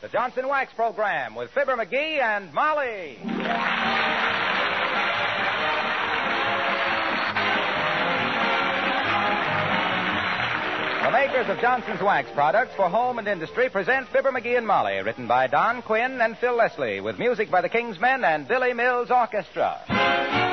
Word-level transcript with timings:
the 0.00 0.08
Johnson 0.08 0.48
Wax 0.48 0.72
Program 0.72 1.34
with 1.34 1.50
Fibber 1.50 1.76
McGee 1.76 2.20
and 2.22 2.52
Molly. 2.54 3.18
The 11.02 11.10
makers 11.10 11.48
of 11.50 11.60
Johnson's 11.60 12.00
Wax 12.00 12.30
products 12.34 12.74
for 12.76 12.88
home 12.88 13.18
and 13.18 13.28
industry 13.28 13.68
present 13.68 14.08
Fibber 14.08 14.32
McGee 14.32 14.56
and 14.56 14.66
Molly, 14.66 15.02
written 15.02 15.26
by 15.26 15.46
Don 15.48 15.82
Quinn 15.82 16.20
and 16.20 16.38
Phil 16.38 16.56
Leslie, 16.56 17.00
with 17.00 17.18
music 17.18 17.50
by 17.50 17.60
the 17.60 17.68
King's 17.68 18.00
Men 18.00 18.24
and 18.24 18.48
Billy 18.48 18.72
Mills 18.72 19.10
Orchestra. 19.10 20.49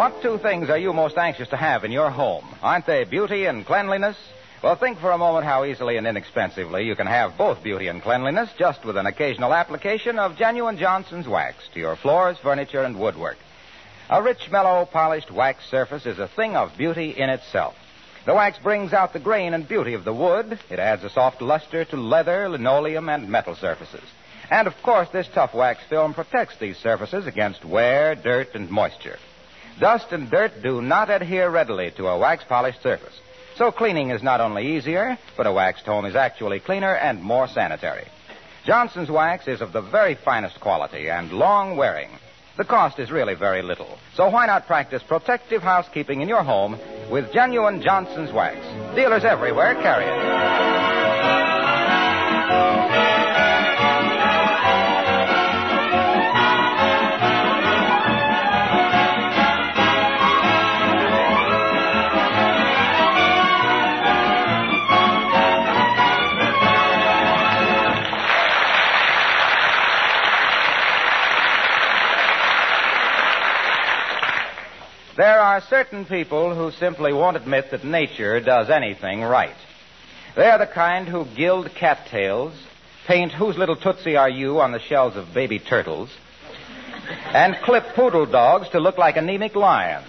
What 0.00 0.22
two 0.22 0.38
things 0.38 0.70
are 0.70 0.78
you 0.78 0.94
most 0.94 1.18
anxious 1.18 1.48
to 1.48 1.58
have 1.58 1.84
in 1.84 1.92
your 1.92 2.08
home? 2.08 2.46
Aren't 2.62 2.86
they 2.86 3.04
beauty 3.04 3.44
and 3.44 3.66
cleanliness? 3.66 4.16
Well, 4.62 4.74
think 4.74 4.98
for 4.98 5.10
a 5.10 5.18
moment 5.18 5.44
how 5.44 5.66
easily 5.66 5.98
and 5.98 6.06
inexpensively 6.06 6.84
you 6.86 6.96
can 6.96 7.06
have 7.06 7.36
both 7.36 7.62
beauty 7.62 7.86
and 7.88 8.00
cleanliness 8.00 8.48
just 8.58 8.82
with 8.82 8.96
an 8.96 9.04
occasional 9.04 9.52
application 9.52 10.18
of 10.18 10.38
genuine 10.38 10.78
Johnson's 10.78 11.28
wax 11.28 11.68
to 11.74 11.80
your 11.80 11.96
floors, 11.96 12.38
furniture, 12.38 12.82
and 12.82 12.98
woodwork. 12.98 13.36
A 14.08 14.22
rich, 14.22 14.50
mellow, 14.50 14.86
polished 14.86 15.30
wax 15.30 15.66
surface 15.70 16.06
is 16.06 16.18
a 16.18 16.28
thing 16.28 16.56
of 16.56 16.78
beauty 16.78 17.10
in 17.10 17.28
itself. 17.28 17.76
The 18.24 18.32
wax 18.32 18.56
brings 18.56 18.94
out 18.94 19.12
the 19.12 19.20
grain 19.20 19.52
and 19.52 19.68
beauty 19.68 19.92
of 19.92 20.04
the 20.04 20.14
wood. 20.14 20.58
It 20.70 20.78
adds 20.78 21.04
a 21.04 21.10
soft 21.10 21.42
luster 21.42 21.84
to 21.84 21.96
leather, 21.98 22.48
linoleum, 22.48 23.10
and 23.10 23.28
metal 23.28 23.54
surfaces. 23.54 24.08
And 24.50 24.66
of 24.66 24.82
course, 24.82 25.10
this 25.10 25.28
tough 25.34 25.52
wax 25.52 25.82
film 25.90 26.14
protects 26.14 26.56
these 26.56 26.78
surfaces 26.78 27.26
against 27.26 27.66
wear, 27.66 28.14
dirt, 28.14 28.54
and 28.54 28.70
moisture. 28.70 29.18
Dust 29.80 30.12
and 30.12 30.30
dirt 30.30 30.62
do 30.62 30.82
not 30.82 31.08
adhere 31.08 31.50
readily 31.50 31.90
to 31.96 32.06
a 32.06 32.18
wax 32.18 32.44
polished 32.46 32.82
surface. 32.82 33.18
So 33.56 33.72
cleaning 33.72 34.10
is 34.10 34.22
not 34.22 34.42
only 34.42 34.76
easier, 34.76 35.18
but 35.38 35.46
a 35.46 35.52
waxed 35.52 35.86
home 35.86 36.04
is 36.04 36.14
actually 36.14 36.60
cleaner 36.60 36.94
and 36.94 37.22
more 37.22 37.48
sanitary. 37.48 38.06
Johnson's 38.66 39.10
wax 39.10 39.48
is 39.48 39.62
of 39.62 39.72
the 39.72 39.80
very 39.80 40.14
finest 40.14 40.60
quality 40.60 41.08
and 41.08 41.32
long 41.32 41.78
wearing. 41.78 42.10
The 42.58 42.64
cost 42.64 42.98
is 42.98 43.10
really 43.10 43.34
very 43.34 43.62
little. 43.62 43.98
So 44.16 44.28
why 44.28 44.44
not 44.46 44.66
practice 44.66 45.02
protective 45.02 45.62
housekeeping 45.62 46.20
in 46.20 46.28
your 46.28 46.42
home 46.42 46.78
with 47.10 47.32
genuine 47.32 47.80
Johnson's 47.80 48.32
wax? 48.32 48.58
Dealers 48.94 49.24
everywhere 49.24 49.74
carry 49.76 50.04
it. 50.04 50.50
Are 75.50 75.60
certain 75.62 76.04
people 76.04 76.54
who 76.54 76.70
simply 76.78 77.12
won't 77.12 77.36
admit 77.36 77.72
that 77.72 77.82
nature 77.82 78.40
does 78.40 78.70
anything 78.70 79.20
right. 79.20 79.56
They 80.36 80.46
are 80.46 80.60
the 80.60 80.66
kind 80.72 81.08
who 81.08 81.26
gild 81.36 81.74
cattails, 81.74 82.54
paint 83.08 83.32
Whose 83.32 83.58
Little 83.58 83.74
Tootsie 83.74 84.14
Are 84.14 84.30
You 84.30 84.60
on 84.60 84.70
the 84.70 84.78
shells 84.78 85.16
of 85.16 85.34
baby 85.34 85.58
turtles, 85.58 86.08
and 87.34 87.56
clip 87.64 87.82
poodle 87.96 88.26
dogs 88.26 88.68
to 88.68 88.78
look 88.78 88.96
like 88.96 89.16
anemic 89.16 89.56
lions. 89.56 90.06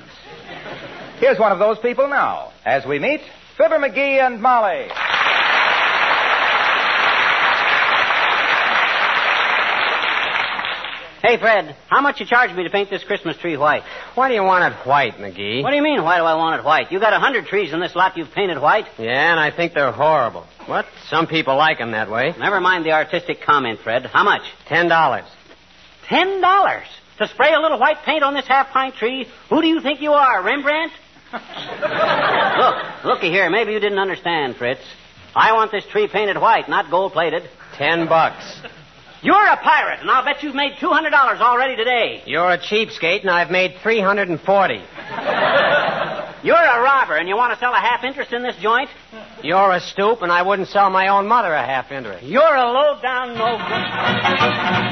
Here's 1.18 1.40
one 1.40 1.52
of 1.52 1.58
those 1.58 1.79
people 1.79 2.08
now, 2.08 2.52
as 2.63 2.85
we 2.85 3.00
meet 3.00 3.22
Fibber 3.58 3.79
McGee 3.79 4.23
and 4.23 4.44
Molly. 4.44 4.90
Hey, 11.22 11.38
Fred, 11.38 11.76
how 11.88 12.02
much 12.02 12.20
you 12.20 12.26
charge 12.26 12.52
me 12.56 12.64
to 12.64 12.72
paint 12.72 12.90
this 12.90 13.04
Christmas 13.04 13.38
tree 13.38 13.56
white? 13.56 13.84
Why 14.16 14.28
do 14.28 14.34
you 14.34 14.42
want 14.42 14.74
it 14.74 14.88
white, 14.88 15.18
McGee? 15.18 15.62
What 15.62 15.70
do 15.70 15.76
you 15.76 15.84
mean, 15.84 16.02
why 16.04 16.18
do 16.18 16.24
I 16.24 16.34
want 16.34 16.59
it 16.59 16.66
white? 16.66 16.92
You 16.92 17.00
got 17.00 17.14
a 17.14 17.20
hundred 17.20 17.46
trees 17.46 17.72
in 17.74 17.80
this 17.80 17.96
lot 17.96 18.18
you've 18.18 18.32
painted 18.32 18.59
white. 18.59 18.86
Yeah, 18.98 19.32
and 19.32 19.40
I 19.40 19.52
think 19.56 19.76
they're 19.76 19.92
horrible. 19.92 20.48
What? 20.66 20.88
Some 21.09 21.28
people 21.28 21.56
like 21.58 21.80
'em 21.80 21.92
that 21.92 22.09
way. 22.09 22.34
Never 22.40 22.59
mind 22.59 22.86
the 22.86 22.94
artistic 22.94 23.42
comment, 23.42 23.80
Fred. 23.82 24.08
How 24.08 24.24
much? 24.24 24.42
Ten 24.68 24.88
dollars. 24.88 25.26
Ten 26.08 26.42
dollars 26.42 26.88
to 27.20 27.28
spray 27.28 27.53
a 27.53 27.59
little 27.59 27.78
white 27.80 28.02
paint 28.03 28.24
on 28.24 28.34
this 28.34 28.48
half 28.48 28.72
pint 28.72 28.96
tree? 28.96 29.28
Who 29.50 29.62
do 29.62 29.68
you 29.68 29.80
think 29.80 30.02
you 30.02 30.14
are, 30.14 30.42
Rembrandt? 30.42 30.92
Look, 31.34 33.06
looky 33.06 33.30
here. 33.30 33.48
Maybe 33.52 33.74
you 33.74 33.80
didn't 33.80 34.00
understand, 34.00 34.56
Fritz. 34.58 34.82
I 35.36 35.53
want 35.53 35.72
this 35.72 35.86
tree 35.86 36.08
painted 36.08 36.38
white, 36.38 36.68
not 36.68 36.90
gold 36.90 37.14
plated. 37.14 37.48
Ten 37.78 38.08
bucks. 38.08 38.44
You're 39.24 39.46
a 39.46 39.58
pirate, 39.58 40.00
and 40.02 40.09
I'll 40.09 40.26
bet 40.26 40.42
you've 40.42 40.56
made 40.56 40.78
two 40.80 40.90
hundred 40.90 41.12
dollars 41.12 41.40
already 41.42 41.76
today. 41.76 42.24
You're 42.26 42.52
a 42.52 42.58
cheapskate, 42.58 43.22
and 43.22 43.30
I've 43.30 43.52
made 43.52 43.76
three 43.84 44.02
hundred 44.02 44.30
and 44.30 44.42
forty. 44.42 44.82
You're 46.44 46.56
a 46.56 46.82
robber, 46.82 47.18
and 47.18 47.30
you 47.30 47.38
want 47.38 47.54
to 47.54 47.59
sell 47.59 47.72
a 47.72 47.80
half 47.80 48.04
interest 48.04 48.34
in 48.34 48.42
this 48.42 48.56
joint? 48.58 48.90
You're 49.44 49.74
a 49.74 49.80
stoop, 49.80 50.24
and 50.24 50.32
I 50.32 50.42
wouldn't 50.42 50.70
sell 50.70 50.90
my 50.90 51.09
own 51.09 51.28
mother 51.28 51.54
a 51.54 51.64
half 51.64 51.92
interest. 51.92 52.26
You're 52.26 52.42
a 52.56 52.72
low 52.72 53.00
down 53.00 53.38
no 53.38 53.58
good. 53.58 54.92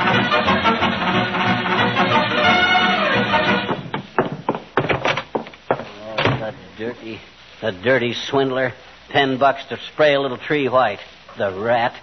Oh, 5.71 6.15
the 6.39 6.53
dirty, 6.77 7.19
the 7.61 7.71
dirty 7.71 8.13
swindler. 8.13 8.73
Ten 9.09 9.39
bucks 9.39 9.65
to 9.69 9.79
spray 9.91 10.13
a 10.13 10.21
little 10.21 10.37
tree 10.37 10.69
white. 10.69 10.99
The 11.35 11.51
rat. 11.59 11.99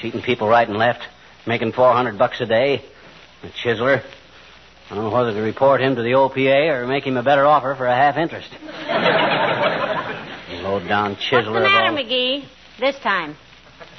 Cheating 0.00 0.22
people 0.22 0.48
right 0.48 0.66
and 0.66 0.76
left. 0.76 1.02
Making 1.50 1.72
four 1.72 1.92
hundred 1.92 2.16
bucks 2.16 2.40
a 2.40 2.46
day. 2.46 2.80
The 3.42 3.48
chiseler. 3.48 4.04
I 4.88 4.94
don't 4.94 5.02
know 5.02 5.10
whether 5.10 5.32
to 5.32 5.40
report 5.40 5.80
him 5.80 5.96
to 5.96 6.02
the 6.02 6.10
OPA 6.10 6.68
or 6.72 6.86
make 6.86 7.04
him 7.04 7.16
a 7.16 7.24
better 7.24 7.44
offer 7.44 7.74
for 7.74 7.86
a 7.86 7.92
half 7.92 8.16
interest. 8.16 8.48
Low 10.62 10.78
down 10.78 11.16
chiseler. 11.16 11.32
What's 11.32 11.46
the 11.46 11.60
matter, 11.60 11.90
all- 11.90 11.96
McGee? 11.96 12.44
This 12.78 12.96
time. 13.00 13.34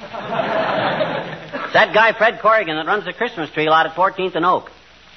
that 1.74 1.90
guy, 1.92 2.14
Fred 2.16 2.40
Corrigan, 2.40 2.74
that 2.76 2.86
runs 2.86 3.04
the 3.04 3.12
Christmas 3.12 3.50
tree 3.50 3.68
lot 3.68 3.84
at 3.84 3.92
14th 3.94 4.34
and 4.34 4.46
Oak. 4.46 4.70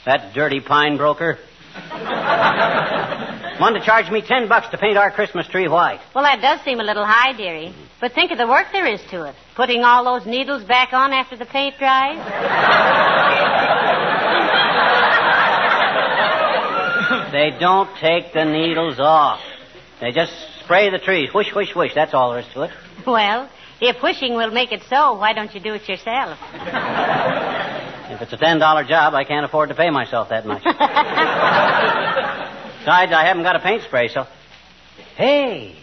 That 0.05 0.33
dirty 0.33 0.59
pine 0.59 0.97
broker. 0.97 1.37
Wanted 3.59 3.79
to 3.79 3.85
charge 3.85 4.11
me 4.11 4.21
ten 4.21 4.47
bucks 4.49 4.67
to 4.69 4.77
paint 4.77 4.97
our 4.97 5.11
Christmas 5.11 5.47
tree 5.47 5.67
white. 5.67 6.01
Well, 6.13 6.23
that 6.25 6.41
does 6.41 6.59
seem 6.65 6.79
a 6.79 6.83
little 6.83 7.05
high, 7.05 7.31
dearie. 7.33 7.73
But 8.01 8.11
think 8.13 8.31
of 8.31 8.37
the 8.37 8.47
work 8.47 8.67
there 8.73 8.85
is 8.85 8.99
to 9.11 9.23
it. 9.23 9.35
Putting 9.55 9.83
all 9.83 10.03
those 10.03 10.25
needles 10.25 10.63
back 10.65 10.91
on 10.91 11.13
after 11.13 11.37
the 11.37 11.45
paint 11.45 11.77
dries. 11.77 12.19
They 17.31 17.51
don't 17.59 17.89
take 17.99 18.31
the 18.33 18.45
needles 18.45 18.97
off. 18.97 19.41
They 19.99 20.11
just 20.11 20.31
spray 20.63 20.89
the 20.89 20.99
trees. 20.99 21.33
Whoosh, 21.33 21.53
whoosh, 21.53 21.75
whoosh. 21.75 21.93
That's 21.93 22.13
all 22.13 22.31
there 22.31 22.39
is 22.39 22.45
to 22.53 22.61
it. 22.63 22.71
Well, 23.05 23.49
if 23.81 24.01
wishing 24.01 24.35
will 24.35 24.51
make 24.51 24.71
it 24.71 24.81
so, 24.89 25.15
why 25.15 25.33
don't 25.33 25.53
you 25.53 25.59
do 25.59 25.73
it 25.73 25.87
yourself? 25.89 26.39
If 28.09 28.21
it's 28.21 28.31
a 28.31 28.37
ten 28.37 28.59
dollar 28.59 28.85
job, 28.85 29.13
I 29.13 29.25
can't 29.25 29.45
afford 29.45 29.67
to 29.69 29.75
pay 29.75 29.89
myself 29.89 30.29
that 30.29 30.45
much. 30.45 30.63
Besides, 32.85 33.11
I 33.11 33.25
haven't 33.25 33.41
got 33.41 33.55
a 33.55 33.61
paint 33.61 33.81
spray, 33.81 34.09
so. 34.09 34.27
Hey, 35.17 35.75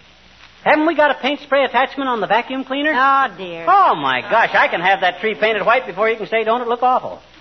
haven't 0.62 0.86
we 0.86 0.94
got 0.94 1.10
a 1.10 1.20
paint 1.20 1.40
spray 1.40 1.64
attachment 1.64 2.08
on 2.08 2.20
the 2.20 2.28
vacuum 2.28 2.62
cleaner? 2.62 2.92
Oh, 2.94 3.34
dear. 3.36 3.64
Oh 3.66 3.96
my 3.96 4.20
gosh, 4.20 4.50
I 4.54 4.68
can 4.68 4.80
have 4.80 5.00
that 5.00 5.18
tree 5.18 5.34
painted 5.34 5.66
white 5.66 5.84
before 5.84 6.08
you 6.08 6.16
can 6.16 6.28
say, 6.28 6.44
don't 6.44 6.60
it 6.60 6.68
look 6.68 6.84
awful? 6.84 7.20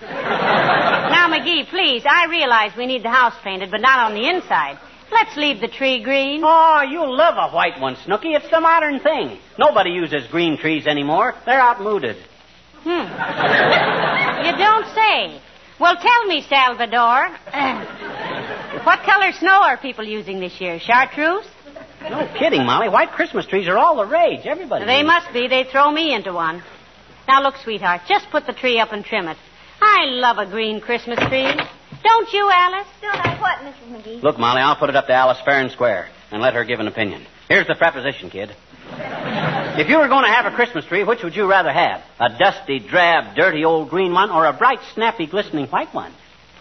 Now, 1.12 1.28
McGee, 1.28 1.68
please, 1.68 2.02
I 2.08 2.26
realize 2.26 2.72
we 2.76 2.86
need 2.86 3.04
the 3.04 3.10
house 3.10 3.34
painted, 3.44 3.70
but 3.70 3.80
not 3.80 4.10
on 4.10 4.14
the 4.14 4.28
inside. 4.28 4.78
Let's 5.12 5.36
leave 5.36 5.60
the 5.60 5.68
tree 5.68 6.02
green. 6.02 6.42
Oh, 6.42 6.82
you'll 6.88 7.16
love 7.16 7.34
a 7.38 7.54
white 7.54 7.78
one, 7.78 7.96
Snooky. 8.04 8.30
It's 8.30 8.50
the 8.50 8.60
modern 8.60 8.98
thing. 8.98 9.38
Nobody 9.58 9.90
uses 9.90 10.26
green 10.28 10.58
trees 10.58 10.86
anymore. 10.88 11.34
They're 11.46 11.60
outmoded. 11.60 12.16
Hmm. 12.82 13.06
You 14.46 14.56
don't 14.56 14.86
say. 14.96 15.40
Well, 15.78 15.96
tell 15.96 16.24
me, 16.26 16.42
Salvador. 16.48 17.28
what 18.84 19.02
color 19.04 19.32
snow 19.32 19.62
are 19.62 19.76
people 19.76 20.04
using 20.04 20.40
this 20.40 20.60
year? 20.60 20.78
Chartreuse? 20.80 21.46
No 22.02 22.28
kidding, 22.36 22.64
Molly. 22.66 22.88
White 22.88 23.12
Christmas 23.12 23.46
trees 23.46 23.68
are 23.68 23.78
all 23.78 23.96
the 23.96 24.06
rage. 24.06 24.44
Everybody. 24.44 24.84
They 24.84 24.98
uses- 24.98 25.06
must 25.06 25.32
be. 25.32 25.48
They 25.48 25.64
throw 25.64 25.90
me 25.90 26.14
into 26.14 26.32
one. 26.32 26.62
Now, 27.28 27.42
look, 27.42 27.54
sweetheart, 27.62 28.02
just 28.08 28.28
put 28.30 28.46
the 28.46 28.52
tree 28.52 28.80
up 28.80 28.92
and 28.92 29.04
trim 29.04 29.28
it. 29.28 29.36
I 29.80 30.06
love 30.06 30.38
a 30.38 30.46
green 30.46 30.80
Christmas 30.80 31.18
tree. 31.28 31.48
Don't 32.02 32.32
you, 32.32 32.50
Alice? 32.52 32.86
Don't 33.00 33.14
I 33.16 33.40
what, 33.40 33.58
Mrs. 33.58 34.02
McGee? 34.02 34.22
Look, 34.22 34.38
Molly, 34.38 34.60
I'll 34.60 34.76
put 34.76 34.88
it 34.90 34.96
up 34.96 35.06
to 35.06 35.12
Alice 35.12 35.38
fair 35.44 35.60
and 35.60 35.70
square. 35.70 36.08
and 36.32 36.40
let 36.40 36.54
her 36.54 36.64
give 36.64 36.80
an 36.80 36.88
opinion. 36.88 37.24
Here's 37.48 37.66
the 37.66 37.74
preposition, 37.74 38.30
kid. 38.30 38.56
If 39.78 39.88
you 39.88 39.98
were 39.98 40.08
going 40.08 40.24
to 40.24 40.30
have 40.30 40.46
a 40.50 40.54
Christmas 40.54 40.84
tree, 40.86 41.04
which 41.04 41.22
would 41.22 41.36
you 41.36 41.46
rather 41.48 41.70
have? 41.70 42.02
A 42.18 42.30
dusty, 42.38 42.78
drab, 42.78 43.36
dirty 43.36 43.64
old 43.64 43.90
green 43.90 44.12
one 44.12 44.30
or 44.30 44.46
a 44.46 44.52
bright, 44.52 44.78
snappy, 44.94 45.26
glistening 45.26 45.66
white 45.66 45.92
one? 45.94 46.12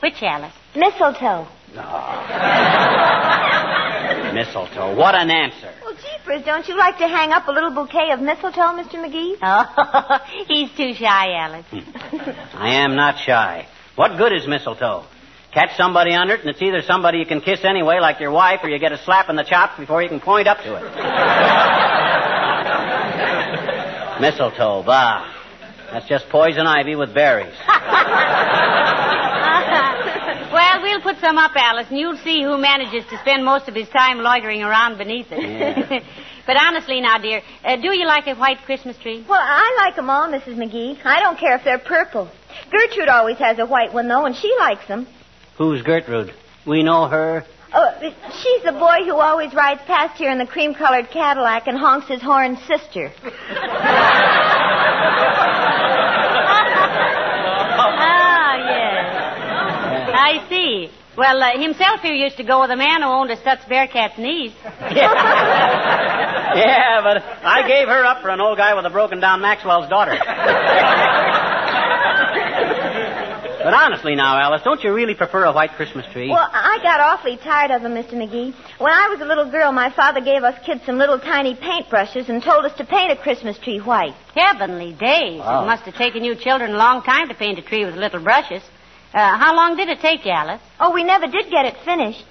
Which 0.02 0.22
Alice? 0.22 0.54
Mistletoe. 0.76 1.48
Mistletoe. 4.34 4.96
What 4.96 5.16
an 5.16 5.30
answer. 5.30 5.72
Well, 5.84 5.96
jeepers, 5.96 6.44
don't 6.46 6.68
you 6.68 6.76
like 6.78 6.98
to 6.98 7.08
hang 7.08 7.32
up 7.32 7.48
a 7.48 7.52
little 7.52 7.72
bouquet 7.72 8.12
of 8.12 8.20
mistletoe, 8.20 8.74
Mr. 8.76 8.96
McGee? 8.96 9.38
Oh, 9.42 10.20
he's 10.48 10.70
too 10.76 10.94
shy, 10.94 11.34
Alice. 11.34 11.66
Hmm. 11.70 12.58
I 12.58 12.74
am 12.84 12.96
not 12.96 13.20
shy. 13.20 13.68
What 13.96 14.18
good 14.18 14.34
is 14.34 14.48
mistletoe? 14.48 15.06
Catch 15.54 15.76
somebody 15.78 16.14
under 16.14 16.36
it, 16.36 16.42
and 16.42 16.50
it's 16.50 16.62
either 16.62 16.82
somebody 16.82 17.20
you 17.20 17.26
can 17.26 17.42
kiss 17.42 17.64
anyway, 17.64 18.00
like 18.00 18.20
your 18.20 18.32
wife, 18.32 18.62
or 18.64 18.70
you 18.70 18.80
get 18.80 18.92
a 18.94 18.98
slap 19.04 19.30
in 19.30 19.36
the 19.36 19.44
chops 19.44 19.78
before 19.78 20.02
you 20.02 20.10
can 20.10 20.20
point 20.22 20.48
up 20.48 20.60
to 20.60 20.76
it. 20.76 20.84
mistletoe, 24.22 24.84
bah. 24.84 25.26
That's 25.92 26.08
just 26.08 26.30
poison 26.30 26.66
ivy 26.68 26.96
with 26.96 27.14
berries. 27.14 27.54
Well, 31.04 31.14
we'll 31.14 31.14
put 31.14 31.22
some 31.22 31.38
up, 31.38 31.52
Alice, 31.56 31.88
and 31.90 31.98
you'll 31.98 32.18
see 32.18 32.44
who 32.44 32.58
manages 32.58 33.04
to 33.10 33.18
spend 33.20 33.44
most 33.46 33.68
of 33.68 33.76
his 33.76 33.88
time 33.90 34.20
loitering 34.20 34.64
around 34.64 34.98
beneath 34.98 35.28
it. 35.32 35.42
Yeah. 35.42 36.00
but 36.48 36.58
honestly, 36.58 37.02
now, 37.02 37.18
dear, 37.18 37.42
uh, 37.64 37.76
do 37.78 37.96
you 37.96 38.06
like 38.06 38.28
a 38.28 38.36
white 38.36 38.60
Christmas 38.66 38.98
tree? 38.98 39.26
Well, 39.28 39.42
I 39.42 39.86
like 39.86 39.98
'em 39.98 40.10
all, 40.10 40.28
Mrs. 40.28 40.56
McGee. 40.56 40.98
I 41.06 41.20
don't 41.22 41.38
care 41.40 41.56
if 41.56 41.64
they're 41.64 41.80
purple. 41.80 42.30
Gertrude 42.72 43.10
always 43.10 43.38
has 43.38 43.60
a 43.60 43.66
white 43.66 43.94
one, 43.94 44.08
though, 44.08 44.26
and 44.26 44.36
she 44.36 44.54
likes 44.60 44.90
'em. 44.90 45.08
Who's 45.58 45.82
Gertrude? 45.82 46.34
We 46.66 46.84
know 46.84 47.08
her. 47.08 47.46
Oh, 47.74 47.90
she's 48.02 48.64
the 48.64 48.74
boy 48.74 49.06
who 49.06 49.16
always 49.16 49.54
rides 49.54 49.82
past 49.88 50.18
here 50.18 50.30
in 50.30 50.38
the 50.38 50.46
cream-colored 50.46 51.10
Cadillac 51.10 51.68
and 51.68 51.78
honks 51.78 52.08
his 52.08 52.22
horn 52.22 52.58
sister. 52.68 53.12
Ah, 53.24 54.18
yes. 58.18 58.21
I 60.16 60.48
see. 60.50 60.90
Well, 61.18 61.44
uh, 61.44 61.60
himself 61.60 62.00
here 62.02 62.14
used 62.14 62.38
to 62.38 62.44
go 62.44 62.62
with 62.62 62.72
a 62.72 62.78
man 62.78 63.02
who 63.02 63.08
owned 63.08 63.30
a 63.32 63.36
Stutz 63.36 63.68
Bearcat's 63.68 64.18
niece. 64.18 64.54
Yeah, 64.64 65.12
but 67.04 67.22
I 67.44 67.68
gave 67.68 67.90
her 67.90 68.06
up 68.06 68.22
for 68.22 68.30
an 68.30 68.40
old 68.40 68.58
guy 68.58 68.74
with 68.76 68.86
a 68.86 68.90
broken 68.90 69.20
down 69.20 69.42
Maxwell's 69.42 69.90
daughter. 69.90 70.14
but 73.64 73.74
honestly 73.74 74.16
now, 74.16 74.40
Alice, 74.40 74.62
don't 74.64 74.82
you 74.86 74.94
really 74.94 75.14
prefer 75.14 75.44
a 75.44 75.52
white 75.52 75.72
Christmas 75.72 76.06
tree? 76.14 76.30
Well, 76.30 76.50
I 76.50 76.80
got 76.82 77.02
awfully 77.02 77.36
tired 77.36 77.72
of 77.72 77.82
them, 77.82 77.94
Mr. 77.94 78.14
McGee. 78.14 78.54
When 78.80 78.94
I 78.94 79.10
was 79.10 79.20
a 79.20 79.26
little 79.26 79.52
girl, 79.52 79.74
my 79.74 79.90
father 79.94 80.22
gave 80.22 80.44
us 80.44 80.56
kids 80.66 80.80
some 80.86 80.98
little 80.98 81.20
tiny 81.20 81.56
paintbrushes 81.56 82.30
and 82.30 82.42
told 82.42 82.64
us 82.64 82.72
to 82.78 82.86
paint 82.86 83.12
a 83.12 83.18
Christmas 83.18 83.58
tree 83.60 83.80
white. 83.80 84.16
Heavenly 84.34 84.94
days. 84.94 85.40
Wow. 85.40 85.64
It 85.64 85.68
must 85.68 85.84
have 85.84 85.96
taken 85.96 86.24
you 86.24 86.36
children 86.36 86.72
a 86.72 86.78
long 86.78 87.04
time 87.04 87.28
to 87.28 87.36
paint 87.36 87.60
a 87.60 87.62
tree 87.62 87.84
with 87.84 87.96
little 87.96 88.24
brushes. 88.24 88.64
Uh, 89.14 89.38
how 89.38 89.54
long 89.54 89.76
did 89.76 89.90
it 89.90 90.00
take 90.00 90.26
you, 90.26 90.32
Alice? 90.32 90.62
Oh, 90.80 90.94
we 90.94 91.04
never 91.04 91.28
did 91.28 91.50
get 91.50 91.66
it 91.66 91.76
finished. 91.84 92.24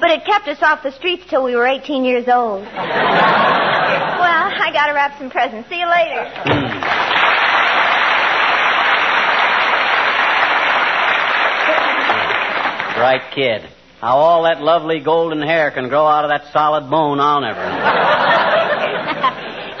But 0.00 0.10
it 0.10 0.24
kept 0.24 0.48
us 0.48 0.58
off 0.62 0.82
the 0.82 0.90
streets 0.90 1.22
till 1.30 1.44
we 1.44 1.54
were 1.54 1.64
18 1.66 2.04
years 2.04 2.26
old. 2.26 2.62
well, 2.74 2.74
I 2.74 4.70
gotta 4.72 4.92
wrap 4.94 5.16
some 5.16 5.30
presents. 5.30 5.68
See 5.68 5.78
you 5.78 5.86
later. 5.86 6.24
Bright 12.96 13.30
kid. 13.32 13.70
How 14.00 14.16
all 14.16 14.42
that 14.42 14.60
lovely 14.60 14.98
golden 15.00 15.40
hair 15.40 15.70
can 15.70 15.88
grow 15.88 16.06
out 16.06 16.24
of 16.24 16.30
that 16.30 16.52
solid 16.52 16.90
bone, 16.90 17.20
I'll 17.20 17.40
never 17.40 17.60
know. 17.60 17.90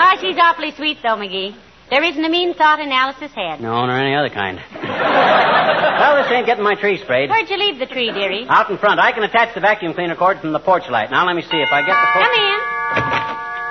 oh, 0.00 0.16
she's 0.20 0.38
awfully 0.40 0.70
sweet, 0.70 0.98
though, 1.02 1.16
McGee. 1.16 1.56
There 1.90 2.02
isn't 2.02 2.24
a 2.24 2.28
mean 2.28 2.54
thought 2.54 2.80
in 2.80 2.90
Alice's 2.90 3.32
head. 3.32 3.60
No, 3.60 3.84
nor 3.86 3.98
any 3.98 4.14
other 4.14 4.30
kind. 4.30 4.60
well, 6.14 6.22
this 6.22 6.32
ain't 6.32 6.46
getting 6.46 6.62
my 6.62 6.74
tree 6.74 6.98
sprayed. 7.02 7.28
Where'd 7.28 7.50
you 7.50 7.56
leave 7.58 7.78
the 7.78 7.86
tree, 7.86 8.12
dearie? 8.12 8.46
Out 8.48 8.70
in 8.70 8.78
front. 8.78 9.00
I 9.00 9.12
can 9.12 9.24
attach 9.24 9.54
the 9.54 9.60
vacuum 9.60 9.94
cleaner 9.94 10.14
cord 10.14 10.40
from 10.40 10.52
the 10.52 10.60
porch 10.60 10.88
light. 10.88 11.10
Now, 11.10 11.26
let 11.26 11.34
me 11.34 11.42
see 11.42 11.58
if 11.58 11.72
I 11.72 11.80
get 11.80 11.88
the... 11.90 12.06
Come 12.12 12.32
in. 12.32 12.60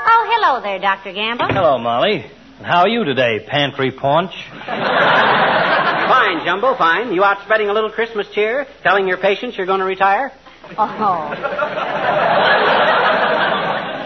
Oh, 0.06 0.28
hello 0.30 0.62
there, 0.62 0.80
Dr. 0.80 1.13
Gamble. 1.13 1.48
Hello, 1.48 1.78
Molly. 1.78 2.25
How 2.62 2.81
are 2.81 2.90
you 2.90 3.06
today, 3.06 3.45
pantry 3.48 3.92
paunch? 3.92 4.34
Fine, 4.66 6.45
Jumbo, 6.45 6.75
fine. 6.78 7.13
You 7.13 7.24
out 7.24 7.42
spreading 7.44 7.69
a 7.69 7.74
little 7.74 7.92
Christmas 7.92 8.28
cheer, 8.34 8.68
telling 8.84 9.07
your 9.07 9.18
patients 9.18 9.57
you're 9.57 9.66
going 9.66 9.80
to 9.80 9.86
retire? 9.86 10.31
Oh. 10.78 12.30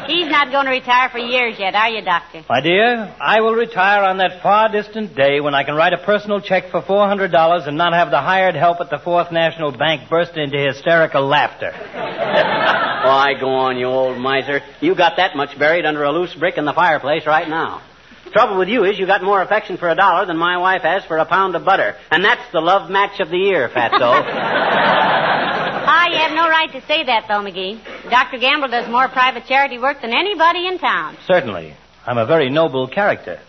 He's 0.07 0.29
not 0.29 0.51
going 0.51 0.65
to 0.65 0.71
retire 0.71 1.09
for 1.09 1.17
years 1.17 1.59
yet, 1.59 1.75
are 1.75 1.89
you, 1.89 2.01
Doctor? 2.01 2.45
My 2.47 2.61
dear, 2.61 3.13
I 3.19 3.41
will 3.41 3.53
retire 3.53 4.03
on 4.03 4.17
that 4.19 4.41
far 4.41 4.71
distant 4.71 5.15
day 5.15 5.41
when 5.41 5.53
I 5.53 5.63
can 5.63 5.75
write 5.75 5.91
a 5.91 5.97
personal 5.97 6.39
check 6.39 6.71
for 6.71 6.81
$400 6.81 7.67
and 7.67 7.77
not 7.77 7.91
have 7.91 8.09
the 8.09 8.21
hired 8.21 8.55
help 8.55 8.79
at 8.79 8.89
the 8.89 8.99
Fourth 8.99 9.33
National 9.33 9.71
Bank 9.77 10.09
burst 10.09 10.37
into 10.37 10.57
hysterical 10.57 11.27
laughter. 11.27 11.71
Why, 13.07 13.33
go 13.37 13.49
on, 13.49 13.77
you 13.77 13.87
old 13.87 14.17
miser. 14.17 14.61
You 14.79 14.95
got 14.95 15.17
that 15.17 15.35
much 15.35 15.59
buried 15.59 15.85
under 15.85 16.03
a 16.03 16.11
loose 16.11 16.33
brick 16.35 16.57
in 16.57 16.63
the 16.63 16.73
fireplace 16.73 17.25
right 17.27 17.49
now. 17.49 17.81
Trouble 18.31 18.57
with 18.57 18.69
you 18.69 18.85
is 18.85 18.97
you 18.97 19.07
got 19.07 19.23
more 19.23 19.41
affection 19.41 19.77
for 19.77 19.89
a 19.89 19.95
dollar 19.95 20.25
than 20.25 20.37
my 20.37 20.57
wife 20.57 20.83
has 20.83 21.03
for 21.05 21.17
a 21.17 21.25
pound 21.25 21.55
of 21.55 21.65
butter. 21.65 21.95
And 22.11 22.23
that's 22.23 22.49
the 22.53 22.61
love 22.61 22.89
match 22.89 23.19
of 23.19 23.29
the 23.29 23.37
year, 23.37 23.67
Fatso. 23.69 25.63
You 26.67 26.73
right 26.73 26.81
to 26.81 26.87
say 26.87 27.03
that, 27.05 27.25
though, 27.29 27.41
McGee. 27.41 27.79
Dr. 28.09 28.39
Gamble 28.39 28.67
does 28.67 28.89
more 28.89 29.07
private 29.07 29.45
charity 29.45 29.79
work 29.79 30.01
than 30.01 30.11
anybody 30.11 30.67
in 30.67 30.79
town. 30.79 31.17
Certainly. 31.25 31.73
I'm 32.05 32.17
a 32.17 32.25
very 32.25 32.49
noble 32.49 32.89
character. 32.89 33.39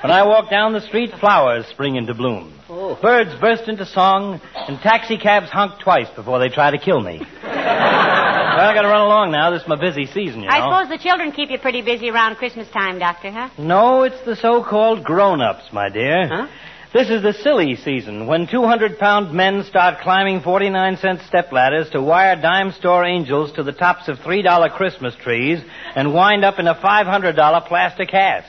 When 0.00 0.12
I 0.12 0.24
walk 0.24 0.48
down 0.48 0.72
the 0.72 0.80
street, 0.80 1.10
flowers 1.18 1.66
spring 1.66 1.96
into 1.96 2.14
bloom. 2.14 2.52
Oh. 2.68 2.96
Birds 3.00 3.30
burst 3.40 3.68
into 3.68 3.84
song, 3.84 4.40
and 4.54 4.78
taxicabs 4.78 5.50
honk 5.50 5.80
twice 5.80 6.08
before 6.14 6.38
they 6.38 6.50
try 6.50 6.70
to 6.70 6.78
kill 6.78 7.00
me. 7.00 7.18
well, 7.42 7.50
I 7.52 8.72
gotta 8.74 8.88
run 8.88 9.00
along 9.00 9.32
now. 9.32 9.50
This 9.50 9.62
is 9.62 9.68
my 9.68 9.80
busy 9.80 10.06
season, 10.06 10.42
you 10.42 10.48
know. 10.48 10.54
I 10.54 10.60
suppose 10.60 10.98
the 10.98 11.02
children 11.02 11.32
keep 11.32 11.50
you 11.50 11.58
pretty 11.58 11.82
busy 11.82 12.10
around 12.10 12.36
Christmas 12.36 12.68
time, 12.70 12.98
Doctor, 13.00 13.30
huh? 13.32 13.48
No, 13.58 14.04
it's 14.04 14.20
the 14.24 14.36
so-called 14.36 15.02
grown-ups, 15.02 15.72
my 15.72 15.88
dear. 15.88 16.28
Huh? 16.28 16.46
This 16.92 17.08
is 17.08 17.22
the 17.22 17.32
silly 17.32 17.76
season 17.76 18.26
when 18.26 18.46
200-pound 18.46 19.32
men 19.32 19.64
start 19.64 20.02
climbing 20.02 20.42
49-cent 20.42 21.20
stepladders 21.20 21.90
to 21.92 22.02
wire 22.02 22.36
dime 22.36 22.70
store 22.72 23.06
angels 23.06 23.50
to 23.52 23.62
the 23.62 23.72
tops 23.72 24.08
of 24.08 24.18
$3 24.18 24.70
Christmas 24.76 25.14
trees 25.16 25.58
and 25.96 26.12
wind 26.12 26.44
up 26.44 26.58
in 26.58 26.66
a 26.66 26.74
$500 26.74 27.66
plastic 27.66 28.10
hat. 28.10 28.44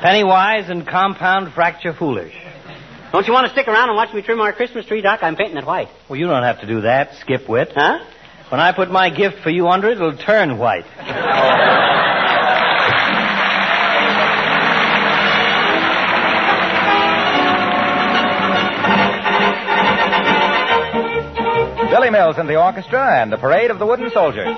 Pennywise 0.00 0.70
and 0.70 0.88
compound 0.88 1.52
fracture 1.52 1.92
foolish. 1.92 2.32
Don't 3.12 3.26
you 3.26 3.34
want 3.34 3.48
to 3.48 3.52
stick 3.52 3.68
around 3.68 3.90
and 3.90 3.96
watch 3.96 4.14
me 4.14 4.22
trim 4.22 4.40
our 4.40 4.54
Christmas 4.54 4.86
tree, 4.86 5.02
Doc? 5.02 5.20
I'm 5.22 5.36
painting 5.36 5.58
it 5.58 5.66
white. 5.66 5.88
Well, 6.08 6.18
you 6.18 6.26
don't 6.26 6.42
have 6.42 6.62
to 6.62 6.66
do 6.66 6.80
that, 6.80 7.10
skipwit. 7.26 7.74
Huh? 7.74 7.98
When 8.48 8.60
I 8.60 8.72
put 8.72 8.90
my 8.90 9.10
gift 9.10 9.40
for 9.42 9.50
you 9.50 9.68
under 9.68 9.90
it, 9.90 9.98
it'll 9.98 10.16
turn 10.16 10.56
white. 10.56 10.86
Billy 22.00 22.12
Mills 22.12 22.36
and 22.38 22.48
the 22.48 22.56
orchestra 22.56 23.20
and 23.20 23.30
the 23.30 23.36
parade 23.36 23.70
of 23.70 23.78
the 23.78 23.84
wooden 23.84 24.10
soldiers. 24.10 24.56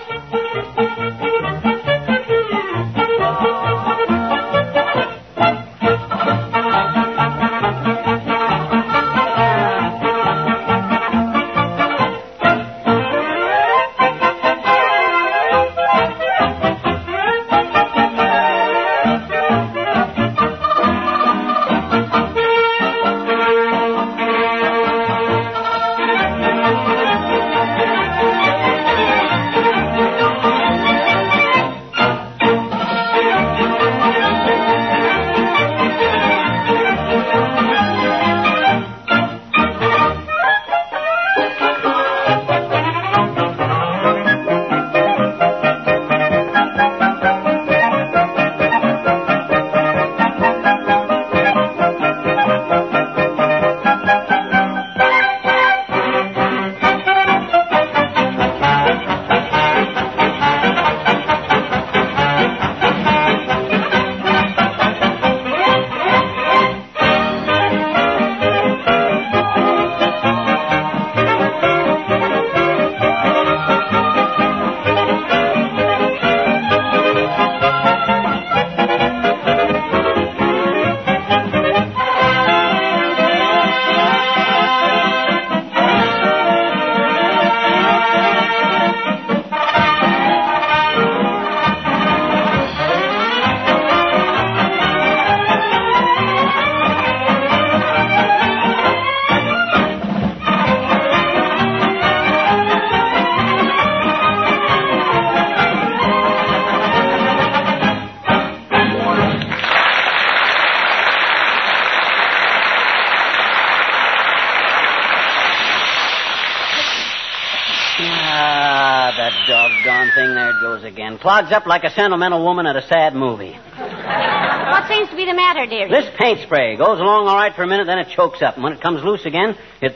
Clogs 121.23 121.52
up 121.52 121.67
like 121.67 121.85
a 121.85 121.91
sentimental 121.91 122.43
woman 122.43 122.67
at 122.67 122.75
a 122.75 122.83
sad 122.83 123.14
movie. 123.14 123.52
What 123.52 124.88
seems 124.88 125.09
to 125.09 125.14
be 125.14 125.25
the 125.25 125.35
matter, 125.35 125.67
dearie? 125.67 125.88
This 125.88 126.11
paint 126.19 126.41
spray 126.41 126.75
goes 126.75 126.99
along 126.99 127.29
all 127.29 127.37
right 127.37 127.55
for 127.55 127.62
a 127.62 127.67
minute, 127.69 127.87
then 127.87 128.00
it 128.00 128.09
chokes 128.09 128.43
up. 128.43 128.57
And 128.57 128.64
when 128.64 128.73
it 128.73 128.81
comes 128.81 129.05
loose 129.05 129.25
again, 129.25 129.57
it 129.81 129.95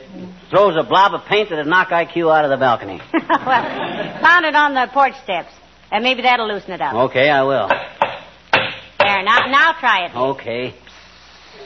throws 0.49 0.77
a 0.79 0.87
blob 0.87 1.13
of 1.13 1.25
paint 1.25 1.49
that'd 1.49 1.67
knock 1.67 1.89
IQ 1.89 2.33
out 2.33 2.45
of 2.45 2.49
the 2.49 2.55
balcony. 2.55 3.01
well, 3.13 4.21
found 4.21 4.45
it 4.45 4.55
on 4.55 4.73
the 4.73 4.87
porch 4.93 5.15
steps. 5.21 5.51
And 5.91 6.01
maybe 6.01 6.21
that'll 6.21 6.47
loosen 6.47 6.71
it 6.71 6.79
up. 6.79 6.95
Okay, 7.11 7.29
I 7.29 7.43
will. 7.43 7.67
There, 7.67 9.23
now, 9.23 9.51
now 9.51 9.73
try 9.81 10.05
it. 10.05 10.15
Okay. 10.15 10.75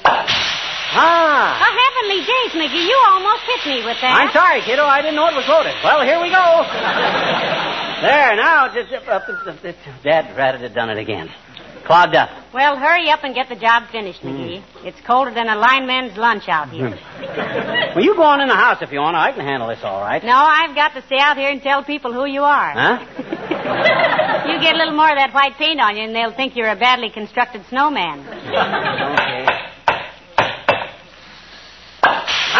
Ah! 0.04 1.62
Oh, 1.62 1.70
heavenly 1.70 2.26
days, 2.26 2.58
Mickey, 2.58 2.82
you 2.82 2.98
almost 3.10 3.44
hit 3.46 3.62
me 3.70 3.86
with 3.86 4.02
that. 4.02 4.26
I'm 4.26 4.34
sorry, 4.34 4.62
kiddo. 4.62 4.86
I 4.86 5.02
didn't 5.02 5.16
know 5.16 5.28
it 5.28 5.36
was 5.36 5.48
loaded. 5.48 5.76
Well, 5.84 6.02
here 6.02 6.20
we 6.20 6.32
go. 6.34 7.91
There, 8.02 8.36
now, 8.36 8.74
just 8.74 8.92
up, 8.94 9.08
up, 9.08 9.24
Dad 10.04 10.36
ratted 10.36 10.62
had 10.62 10.74
done 10.74 10.90
it 10.90 10.98
again. 10.98 11.30
Clogged 11.86 12.16
up. 12.16 12.30
Well, 12.54 12.78
hurry 12.78 13.10
up 13.10 13.24
and 13.24 13.34
get 13.34 13.50
the 13.50 13.56
job 13.56 13.90
finished, 13.92 14.22
hmm. 14.22 14.30
McGee. 14.30 14.64
It's 14.86 15.00
colder 15.02 15.34
than 15.34 15.48
a 15.50 15.56
lineman's 15.56 16.16
lunch 16.18 16.48
out 16.48 16.70
here. 16.70 16.90
Hmm. 16.92 17.96
Well, 17.96 18.06
you 18.06 18.16
go 18.16 18.24
on 18.24 18.42
in 18.42 18.48
the 18.48 18.56
house 18.56 18.82
if 18.82 18.92
you 18.92 19.00
want. 19.00 19.16
I 19.16 19.32
can 19.32 19.46
handle 19.46 19.68
this 19.68 19.80
all 19.84 20.02
right. 20.02 20.24
No, 20.24 20.36
I've 20.36 20.76
got 20.76 20.94
to 20.94 21.02
stay 21.08 21.18
out 21.18 21.38
here 21.38 21.50
and 21.50 21.62
tell 21.62 21.84
people 21.84 22.14
who 22.14 22.26
you 22.26 22.44
are. 22.44 22.72
Huh? 22.72 23.58
You 24.42 24.60
get 24.60 24.76
a 24.76 24.78
little 24.78 24.96
more 24.96 25.10
of 25.10 25.16
that 25.16 25.34
white 25.34 25.56
paint 25.56 25.80
on 25.80 25.96
you, 25.96 26.04
and 26.04 26.16
they'll 26.16 26.36
think 26.36 26.56
you're 26.56 26.70
a 26.70 26.76
badly 26.76 27.10
constructed 27.10 27.64
snowman. 27.70 28.20
Okay. 29.12 29.51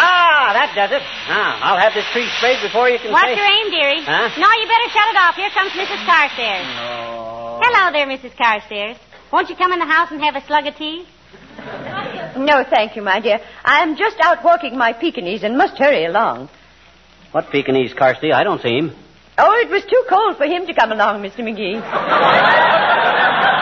Ah, 0.02 0.50
that 0.52 0.74
does 0.74 0.90
it. 0.90 1.02
Now, 1.30 1.62
I'll 1.62 1.78
have 1.78 1.94
this 1.94 2.06
tree 2.10 2.26
sprayed 2.38 2.58
before 2.60 2.90
you 2.90 2.98
can 2.98 3.12
What's 3.14 3.30
say... 3.30 3.38
your 3.38 3.46
aim, 3.46 3.70
dearie? 3.70 4.02
Huh? 4.02 4.34
No, 4.34 4.48
you 4.50 4.66
better 4.66 4.90
shut 4.90 5.06
it 5.14 5.18
off. 5.22 5.34
Here 5.38 5.50
comes 5.54 5.70
Mrs. 5.78 6.02
Carstairs. 6.02 6.66
Oh. 6.82 7.62
Hello 7.62 7.92
there, 7.94 8.06
Mrs. 8.10 8.34
Carstairs. 8.34 8.98
Won't 9.32 9.48
you 9.48 9.56
come 9.56 9.72
in 9.72 9.78
the 9.78 9.86
house 9.86 10.10
and 10.10 10.20
have 10.20 10.34
a 10.34 10.44
slug 10.46 10.66
of 10.66 10.74
tea? 10.76 11.06
No, 12.36 12.64
thank 12.68 12.96
you, 12.96 13.02
my 13.02 13.20
dear. 13.20 13.38
I'm 13.64 13.96
just 13.96 14.16
out 14.20 14.42
walking 14.42 14.76
my 14.76 14.92
Pekingese 14.92 15.42
and 15.44 15.56
must 15.56 15.78
hurry 15.78 16.04
along. 16.04 16.50
What 17.30 17.50
Pekingese, 17.50 17.94
Carsty? 17.94 18.32
I 18.32 18.42
don't 18.42 18.60
see 18.60 18.76
him. 18.76 18.92
Oh, 19.38 19.52
it 19.62 19.70
was 19.70 19.84
too 19.84 20.04
cold 20.08 20.36
for 20.36 20.44
him 20.44 20.66
to 20.66 20.74
come 20.74 20.92
along, 20.92 21.22
Mr. 21.22 21.40
McGee. 21.40 21.80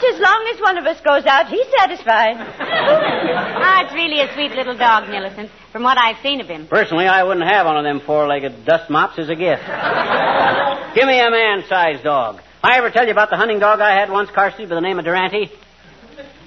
but 0.00 0.14
as 0.14 0.20
long 0.20 0.50
as 0.54 0.60
one 0.60 0.78
of 0.78 0.86
us 0.86 1.00
goes 1.00 1.26
out, 1.26 1.48
he's 1.48 1.66
satisfied. 1.78 2.36
Ah, 2.38 3.84
it's 3.84 3.94
really 3.94 4.20
a 4.20 4.32
sweet 4.34 4.52
little 4.52 4.76
dog, 4.76 5.08
Millicent, 5.08 5.50
from 5.72 5.82
what 5.82 5.98
I've 5.98 6.20
seen 6.22 6.40
of 6.40 6.46
him. 6.48 6.66
Personally, 6.66 7.06
I 7.06 7.22
wouldn't 7.22 7.46
have 7.46 7.66
one 7.66 7.76
of 7.76 7.84
them 7.84 8.00
four-legged 8.00 8.64
dust 8.64 8.90
mops 8.90 9.18
as 9.18 9.28
a 9.28 9.34
gift. 9.34 9.62
Give 10.94 11.06
me 11.06 11.20
a 11.20 11.30
man-sized 11.30 12.02
dog. 12.02 12.40
I 12.62 12.78
ever 12.78 12.90
tell 12.90 13.04
you 13.04 13.12
about 13.12 13.30
the 13.30 13.36
hunting 13.36 13.58
dog 13.58 13.80
I 13.80 13.98
had 13.98 14.10
once, 14.10 14.30
Carsty, 14.30 14.68
by 14.68 14.74
the 14.74 14.80
name 14.80 14.98
of 14.98 15.04
Durante? 15.04 15.50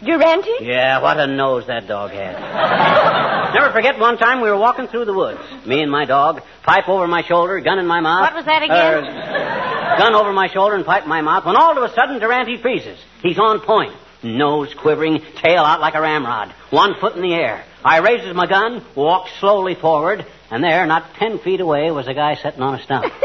Durante? 0.04 0.52
Yeah, 0.62 1.02
what 1.02 1.18
a 1.20 1.28
nose 1.28 1.68
that 1.68 1.88
dog 1.88 2.12
had. 2.12 3.54
Never 3.54 3.72
forget 3.72 4.00
one 4.00 4.18
time 4.18 4.42
we 4.42 4.50
were 4.50 4.58
walking 4.58 4.88
through 4.88 5.06
the 5.06 5.14
woods. 5.14 5.40
Me 5.66 5.82
and 5.82 5.92
my 5.92 6.06
dog, 6.06 6.42
pipe 6.64 6.90
over 6.90 7.08
my 7.08 7.24
shoulder, 7.24 7.60
gun 7.62 7.80
in 7.80 7.88
my 7.88 8.02
mouth. 8.02 8.32
What 8.32 8.36
was 8.36 8.46
that 8.46 8.64
again? 8.64 9.06
Uh, 9.06 9.73
gun 9.98 10.16
over 10.16 10.34
my 10.34 10.48
shoulder 10.48 10.76
and 10.76 10.86
pipe 10.86 11.04
in 11.04 11.10
my 11.10 11.22
mouth. 11.22 11.46
When 11.46 11.56
all 11.56 11.78
of 11.78 11.90
a 11.90 11.94
sudden 11.94 12.20
Durante 12.20 12.58
freezes. 12.62 13.00
He's 13.22 13.40
on 13.40 13.62
point. 13.62 13.94
Nose 14.24 14.74
quivering, 14.74 15.22
tail 15.42 15.64
out 15.64 15.82
like 15.82 15.96
a 15.96 16.02
ramrod. 16.02 16.54
One 16.70 16.96
foot 17.00 17.16
in 17.16 17.22
the 17.22 17.34
air. 17.34 17.66
I 17.84 17.98
raises 18.00 18.34
my 18.34 18.48
gun, 18.48 18.86
walks 18.96 19.32
slowly 19.42 19.76
forward, 19.76 20.26
and 20.50 20.64
there, 20.64 20.86
not 20.86 21.16
ten 21.16 21.40
feet 21.40 21.60
away, 21.60 21.92
was 21.92 22.08
a 22.08 22.14
guy 22.14 22.36
sitting 22.36 22.62
on 22.62 22.80
a 22.80 22.84
stump. 22.84 23.12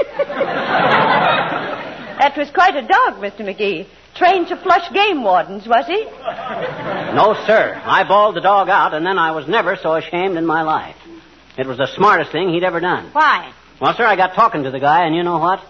That 2.18 2.36
was 2.36 2.50
quite 2.50 2.74
a 2.74 2.82
dog, 2.82 3.22
Mr. 3.22 3.40
McGee. 3.42 3.86
Trained 4.16 4.48
to 4.48 4.56
flush 4.56 4.92
game 4.92 5.22
wardens, 5.22 5.68
was 5.68 5.86
he? 5.86 6.04
No, 7.14 7.34
sir. 7.46 7.80
I 7.84 8.04
bawled 8.08 8.34
the 8.34 8.40
dog 8.40 8.68
out, 8.68 8.92
and 8.92 9.06
then 9.06 9.18
I 9.18 9.30
was 9.30 9.46
never 9.46 9.76
so 9.76 9.94
ashamed 9.94 10.36
in 10.36 10.44
my 10.44 10.62
life. 10.62 10.96
It 11.56 11.66
was 11.66 11.78
the 11.78 11.86
smartest 11.94 12.32
thing 12.32 12.48
he'd 12.52 12.64
ever 12.64 12.80
done. 12.80 13.10
Why? 13.12 13.52
Well, 13.80 13.94
sir, 13.94 14.04
I 14.04 14.16
got 14.16 14.34
talking 14.34 14.64
to 14.64 14.72
the 14.72 14.80
guy, 14.80 15.06
and 15.06 15.14
you 15.14 15.22
know 15.22 15.38
what? 15.38 15.60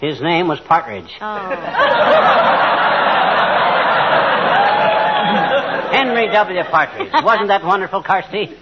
His 0.00 0.20
name 0.20 0.48
was 0.48 0.60
Partridge. 0.60 1.10
Oh. 1.20 1.24
Henry 5.92 6.28
W. 6.28 6.62
Partridge. 6.70 7.12
Wasn't 7.22 7.48
that 7.48 7.64
wonderful, 7.64 8.02
Carsty? 8.02 8.56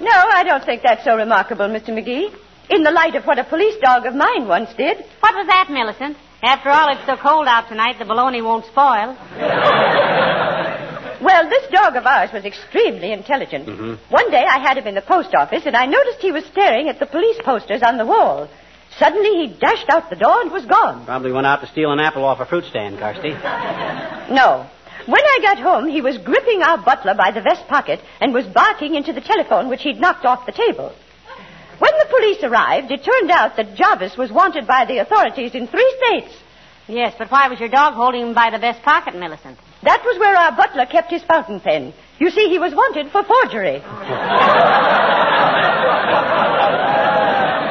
No, 0.00 0.10
I 0.10 0.44
don't 0.44 0.64
think 0.64 0.82
that's 0.82 1.04
so 1.04 1.16
remarkable, 1.16 1.66
Mr. 1.66 1.88
McGee. 1.90 2.34
In 2.70 2.82
the 2.84 2.90
light 2.90 3.16
of 3.16 3.24
what 3.24 3.38
a 3.38 3.44
police 3.44 3.76
dog 3.82 4.06
of 4.06 4.14
mine 4.14 4.46
once 4.46 4.72
did. 4.74 4.98
What 5.20 5.34
was 5.34 5.46
that, 5.48 5.68
Millicent? 5.70 6.16
After 6.42 6.70
all, 6.70 6.88
it's 6.92 7.04
so 7.04 7.16
cold 7.16 7.48
out 7.48 7.68
tonight, 7.68 7.96
the 7.98 8.04
bologna 8.04 8.40
won't 8.40 8.64
spoil. 8.66 9.16
Well, 11.20 11.50
this 11.50 11.70
dog 11.70 11.96
of 11.96 12.06
ours 12.06 12.30
was 12.32 12.46
extremely 12.46 13.12
intelligent. 13.12 13.66
Mm-hmm. 13.66 14.12
One 14.12 14.30
day 14.30 14.42
I 14.42 14.58
had 14.58 14.78
him 14.78 14.86
in 14.86 14.94
the 14.94 15.02
post 15.02 15.34
office, 15.34 15.64
and 15.66 15.76
I 15.76 15.84
noticed 15.84 16.20
he 16.20 16.32
was 16.32 16.46
staring 16.46 16.88
at 16.88 16.98
the 16.98 17.04
police 17.04 17.36
posters 17.44 17.82
on 17.82 17.98
the 17.98 18.06
wall. 18.06 18.48
Suddenly 19.00 19.48
he 19.48 19.58
dashed 19.58 19.88
out 19.88 20.10
the 20.10 20.16
door 20.16 20.42
and 20.42 20.52
was 20.52 20.66
gone. 20.66 21.06
Probably 21.06 21.32
went 21.32 21.46
out 21.46 21.62
to 21.62 21.66
steal 21.66 21.90
an 21.90 21.98
apple 21.98 22.22
off 22.22 22.38
a 22.38 22.44
fruit 22.44 22.64
stand, 22.66 22.98
Carsty. 22.98 23.32
No. 24.30 24.68
When 25.06 25.24
I 25.24 25.38
got 25.42 25.58
home, 25.58 25.88
he 25.88 26.02
was 26.02 26.18
gripping 26.18 26.62
our 26.62 26.78
butler 26.78 27.14
by 27.14 27.32
the 27.32 27.40
vest 27.40 27.66
pocket 27.66 27.98
and 28.20 28.32
was 28.32 28.46
barking 28.46 28.94
into 28.94 29.12
the 29.12 29.22
telephone 29.22 29.68
which 29.68 29.82
he'd 29.82 29.98
knocked 29.98 30.24
off 30.24 30.46
the 30.46 30.52
table. 30.52 30.92
When 31.78 31.90
the 31.98 32.06
police 32.10 32.44
arrived, 32.44 32.92
it 32.92 33.02
turned 33.02 33.30
out 33.30 33.56
that 33.56 33.74
Jarvis 33.74 34.18
was 34.18 34.30
wanted 34.30 34.66
by 34.66 34.84
the 34.84 34.98
authorities 34.98 35.54
in 35.54 35.66
three 35.66 35.96
states. 36.04 36.34
Yes, 36.86 37.14
but 37.18 37.30
why 37.30 37.48
was 37.48 37.58
your 37.58 37.70
dog 37.70 37.94
holding 37.94 38.20
him 38.20 38.34
by 38.34 38.50
the 38.50 38.58
vest 38.58 38.82
pocket, 38.82 39.16
Millicent? 39.16 39.58
That 39.82 40.02
was 40.04 40.18
where 40.18 40.36
our 40.36 40.54
butler 40.54 40.84
kept 40.84 41.10
his 41.10 41.22
fountain 41.22 41.58
pen. 41.58 41.94
You 42.18 42.28
see, 42.30 42.50
he 42.50 42.58
was 42.58 42.74
wanted 42.74 43.10
for 43.10 43.24
forgery. 43.24 43.80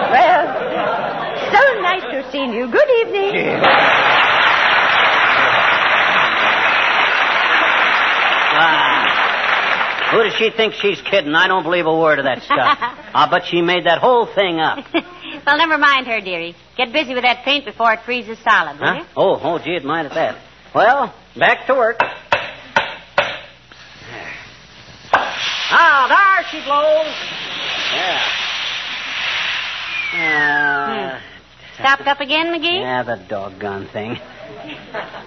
well, 0.10 0.70
so 1.52 1.82
nice 1.82 2.02
to 2.02 2.22
have 2.22 2.29
seen 2.40 2.54
you. 2.54 2.72
Good 2.72 2.90
evening. 3.02 3.60
Ah. 8.52 10.10
Who 10.12 10.24
does 10.24 10.34
she 10.36 10.50
think 10.50 10.74
she's 10.74 11.00
kidding? 11.02 11.36
I 11.36 11.48
don't 11.48 11.64
believe 11.64 11.86
a 11.86 11.96
word 11.96 12.20
of 12.20 12.26
that 12.26 12.42
stuff. 12.42 12.78
I'll 13.14 13.30
bet 13.30 13.46
she 13.48 13.62
made 13.62 13.86
that 13.86 14.00
whole 14.00 14.26
thing 14.26 14.60
up. 14.60 14.80
well, 15.46 15.58
never 15.58 15.78
mind 15.78 16.08
her, 16.08 16.20
dearie. 16.20 16.56
Get 16.78 16.92
busy 16.92 17.14
with 17.14 17.24
that 17.24 17.44
paint 17.46 17.66
before 17.66 17.94
it 17.94 18.00
freezes 18.06 18.40
solid, 18.40 18.80
will 18.80 18.88
Huh? 18.88 18.96
you? 19.00 19.06
Oh, 19.16 19.40
oh, 19.42 19.60
gee, 19.60 19.76
it 19.76 19.84
might 19.86 20.06
at 20.08 20.14
that. 20.16 20.38
Well, 20.74 21.14
back 21.38 21.68
to 21.68 21.74
work. 21.76 21.98
Ah, 25.72 26.08
there 26.10 26.44
she 26.50 26.60
blows. 26.66 27.14
Yeah. 27.94 28.20
Uh, 30.12 31.20
Stopped 31.80 32.08
up 32.08 32.20
again, 32.20 32.48
McGee? 32.48 32.82
yeah, 32.82 33.04
the 33.04 33.16
doggone 33.30 33.88
thing. 33.88 34.18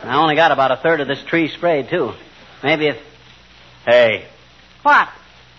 I 0.05 0.21
only 0.21 0.35
got 0.37 0.53
about 0.53 0.71
a 0.71 0.77
third 0.77 1.01
of 1.01 1.09
this 1.09 1.23
tree 1.25 1.49
sprayed, 1.49 1.89
too. 1.89 2.13
Maybe 2.63 2.89
if. 2.89 2.97
Hey, 3.87 4.27
What? 4.83 5.09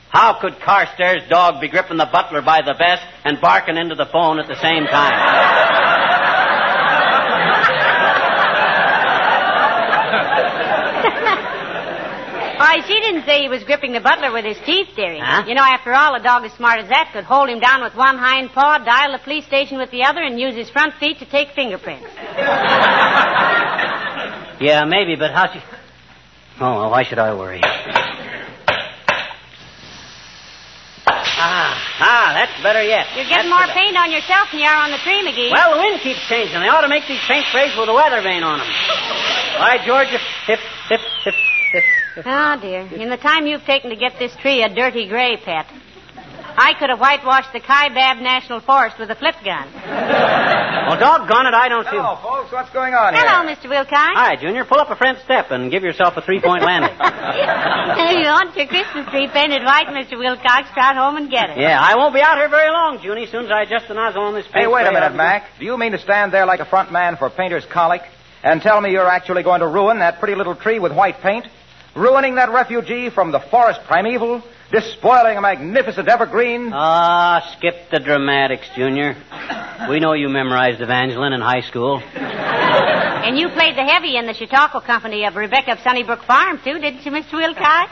how 0.09 0.39
could 0.39 0.59
Carstairs' 0.59 1.27
dog 1.29 1.59
be 1.59 1.67
gripping 1.67 1.97
the 1.97 2.05
butler 2.05 2.41
by 2.43 2.61
the 2.61 2.75
vest 2.77 3.03
and 3.25 3.41
barking 3.41 3.75
into 3.77 3.95
the 3.95 4.05
phone 4.05 4.39
at 4.39 4.47
the 4.47 4.55
same 4.61 4.85
time? 4.85 6.23
Why, 12.57 12.79
she 12.87 12.99
didn't 13.23 13.35
say 13.37 13.41
he 13.43 13.49
was 13.49 13.63
gripping 13.63 13.93
the 13.93 13.99
butler 14.01 14.31
with 14.31 14.45
his 14.45 14.57
teeth, 14.65 14.89
dearie. 14.95 15.19
Huh? 15.23 15.43
You 15.47 15.55
know, 15.55 15.63
after 15.63 15.93
all, 15.93 16.15
a 16.15 16.21
dog 16.21 16.43
as 16.45 16.51
smart 16.53 16.79
as 16.79 16.89
that 16.89 17.11
could 17.13 17.23
hold 17.23 17.49
him 17.49 17.59
down 17.59 17.81
with 17.81 17.95
one 17.95 18.17
hind 18.17 18.51
paw, 18.51 18.77
dial 18.79 19.11
the 19.11 19.19
police 19.23 19.45
station 19.45 19.77
with 19.77 19.91
the 19.91 20.03
other, 20.03 20.21
and 20.21 20.39
use 20.39 20.55
his 20.55 20.69
front 20.69 20.93
feet 20.95 21.19
to 21.19 21.25
take 21.25 21.49
fingerprints. 21.55 22.07
Yeah, 24.61 24.85
maybe, 24.85 25.15
but 25.17 25.31
how 25.33 25.51
she. 25.51 25.59
Oh, 26.61 26.75
well, 26.77 26.91
why 26.91 27.03
should 27.03 27.17
I 27.19 27.33
worry? 27.35 27.59
Ah, 31.05 31.75
ah, 31.99 32.31
that's 32.33 32.55
better 32.63 32.81
yet. 32.81 33.07
You're 33.15 33.27
getting 33.27 33.49
That's 33.51 33.59
more 33.59 33.67
the- 33.67 33.73
paint 33.73 33.97
on 33.97 34.11
yourself 34.11 34.47
than 34.51 34.61
you 34.61 34.67
are 34.67 34.77
on 34.77 34.91
the 34.91 34.99
tree, 35.03 35.19
McGee. 35.25 35.51
Well, 35.51 35.75
the 35.75 35.81
wind 35.83 35.99
keeps 36.01 36.21
changing. 36.29 36.55
They 36.61 36.69
ought 36.69 36.81
to 36.81 36.87
make 36.87 37.03
these 37.07 37.19
paint 37.27 37.45
sprays 37.49 37.75
with 37.75 37.89
a 37.89 37.93
weather 37.93 38.21
vane 38.21 38.43
on 38.43 38.59
them. 38.59 38.67
Why, 39.59 39.83
George, 39.83 40.07
if, 40.13 40.21
if, 40.47 40.59
if, 40.89 41.01
if, 41.25 41.35
if. 41.73 41.83
Oh, 42.17 42.57
dear. 42.61 42.81
In 42.93 43.09
the 43.09 43.17
time 43.17 43.47
you've 43.47 43.63
taken 43.65 43.89
to 43.89 43.95
get 43.95 44.13
this 44.19 44.35
tree 44.37 44.61
a 44.63 44.69
dirty 44.73 45.07
gray, 45.07 45.37
pet, 45.37 45.65
I 46.55 46.73
could 46.77 46.89
have 46.89 46.99
whitewashed 46.99 47.51
the 47.53 47.59
Kaibab 47.59 48.21
National 48.21 48.59
Forest 48.59 48.99
with 48.99 49.09
a 49.09 49.15
Flit 49.15 49.33
gun. 49.43 49.65
Well, 49.73 50.99
doggone 50.99 51.47
it, 51.47 51.55
I 51.55 51.67
don't 51.69 51.85
see. 51.85 51.97
Hello, 51.97 52.13
folks. 52.21 52.51
What's 52.51 52.69
going 52.69 52.93
on 52.93 53.15
here? 53.15 53.23
Hello, 53.25 53.49
Mr. 53.49 53.67
Wilcox. 53.69 54.13
Hi, 54.13 54.35
Junior. 54.35 54.63
Pull 54.65 54.77
up 54.79 54.91
a 54.91 54.95
front 54.95 55.17
step 55.25 55.49
and 55.49 55.71
give 55.71 55.81
yourself 55.81 56.13
a 56.17 56.21
three-point 56.21 56.61
landing. 56.69 56.93
if 56.93 58.11
you 58.21 58.29
want 58.29 58.55
your 58.55 58.67
Christmas 58.67 59.09
tree 59.09 59.27
painted 59.33 59.63
white, 59.63 59.87
Mr. 59.87 60.19
Wilcox, 60.19 60.69
trot 60.73 60.95
home 60.95 61.15
and 61.17 61.31
get 61.31 61.49
it. 61.49 61.57
yeah, 61.57 61.79
I 61.81 61.95
won't 61.95 62.13
be 62.13 62.21
out 62.21 62.37
here 62.37 62.49
very 62.49 62.69
long, 62.69 62.99
Junie. 63.01 63.23
As 63.23 63.31
soon 63.31 63.45
as 63.45 63.51
I 63.51 63.63
adjust 63.63 63.87
the 63.87 63.95
nozzle 63.95 64.21
on 64.21 64.35
this 64.35 64.45
paint. 64.45 64.65
Hey, 64.65 64.67
wait 64.67 64.85
a 64.85 64.91
minute, 64.91 65.09
I'll- 65.09 65.17
Mac. 65.17 65.45
Do 65.57 65.65
you 65.65 65.75
mean 65.79 65.93
to 65.93 65.99
stand 65.99 66.31
there 66.31 66.45
like 66.45 66.59
a 66.59 66.65
front 66.65 66.91
man 66.91 67.17
for 67.17 67.31
Painter's 67.31 67.65
Colic 67.65 68.01
and 68.43 68.61
tell 68.61 68.79
me 68.79 68.91
you're 68.91 69.07
actually 69.09 69.41
going 69.41 69.61
to 69.61 69.67
ruin 69.67 69.99
that 69.99 70.19
pretty 70.19 70.35
little 70.35 70.53
tree 70.55 70.77
with 70.77 70.93
white 70.93 71.21
paint? 71.21 71.47
Ruining 71.95 72.35
that 72.35 72.51
refugee 72.51 73.09
from 73.09 73.31
the 73.31 73.39
forest 73.39 73.81
primeval? 73.85 74.41
Despoiling 74.71 75.37
a 75.37 75.41
magnificent 75.41 76.09
evergreen? 76.09 76.71
Ah, 76.73 77.53
skip 77.55 77.91
the 77.91 77.99
dramatics, 77.99 78.67
Junior. 78.75 79.15
We 79.87 79.99
know 79.99 80.13
you 80.13 80.29
memorized 80.29 80.81
Evangeline 80.81 81.33
in 81.33 81.41
high 81.41 81.61
school. 81.61 82.01
And 82.01 83.37
you 83.37 83.49
played 83.49 83.77
the 83.77 83.83
heavy 83.83 84.17
in 84.17 84.25
the 84.25 84.33
Chautauqua 84.33 84.81
Company 84.81 85.25
of 85.25 85.35
Rebecca 85.35 85.73
of 85.73 85.79
Sunnybrook 85.81 86.23
Farm, 86.23 86.59
too, 86.63 86.79
didn't 86.79 87.05
you, 87.05 87.11
Mr. 87.11 87.33
Wilcox? 87.33 87.91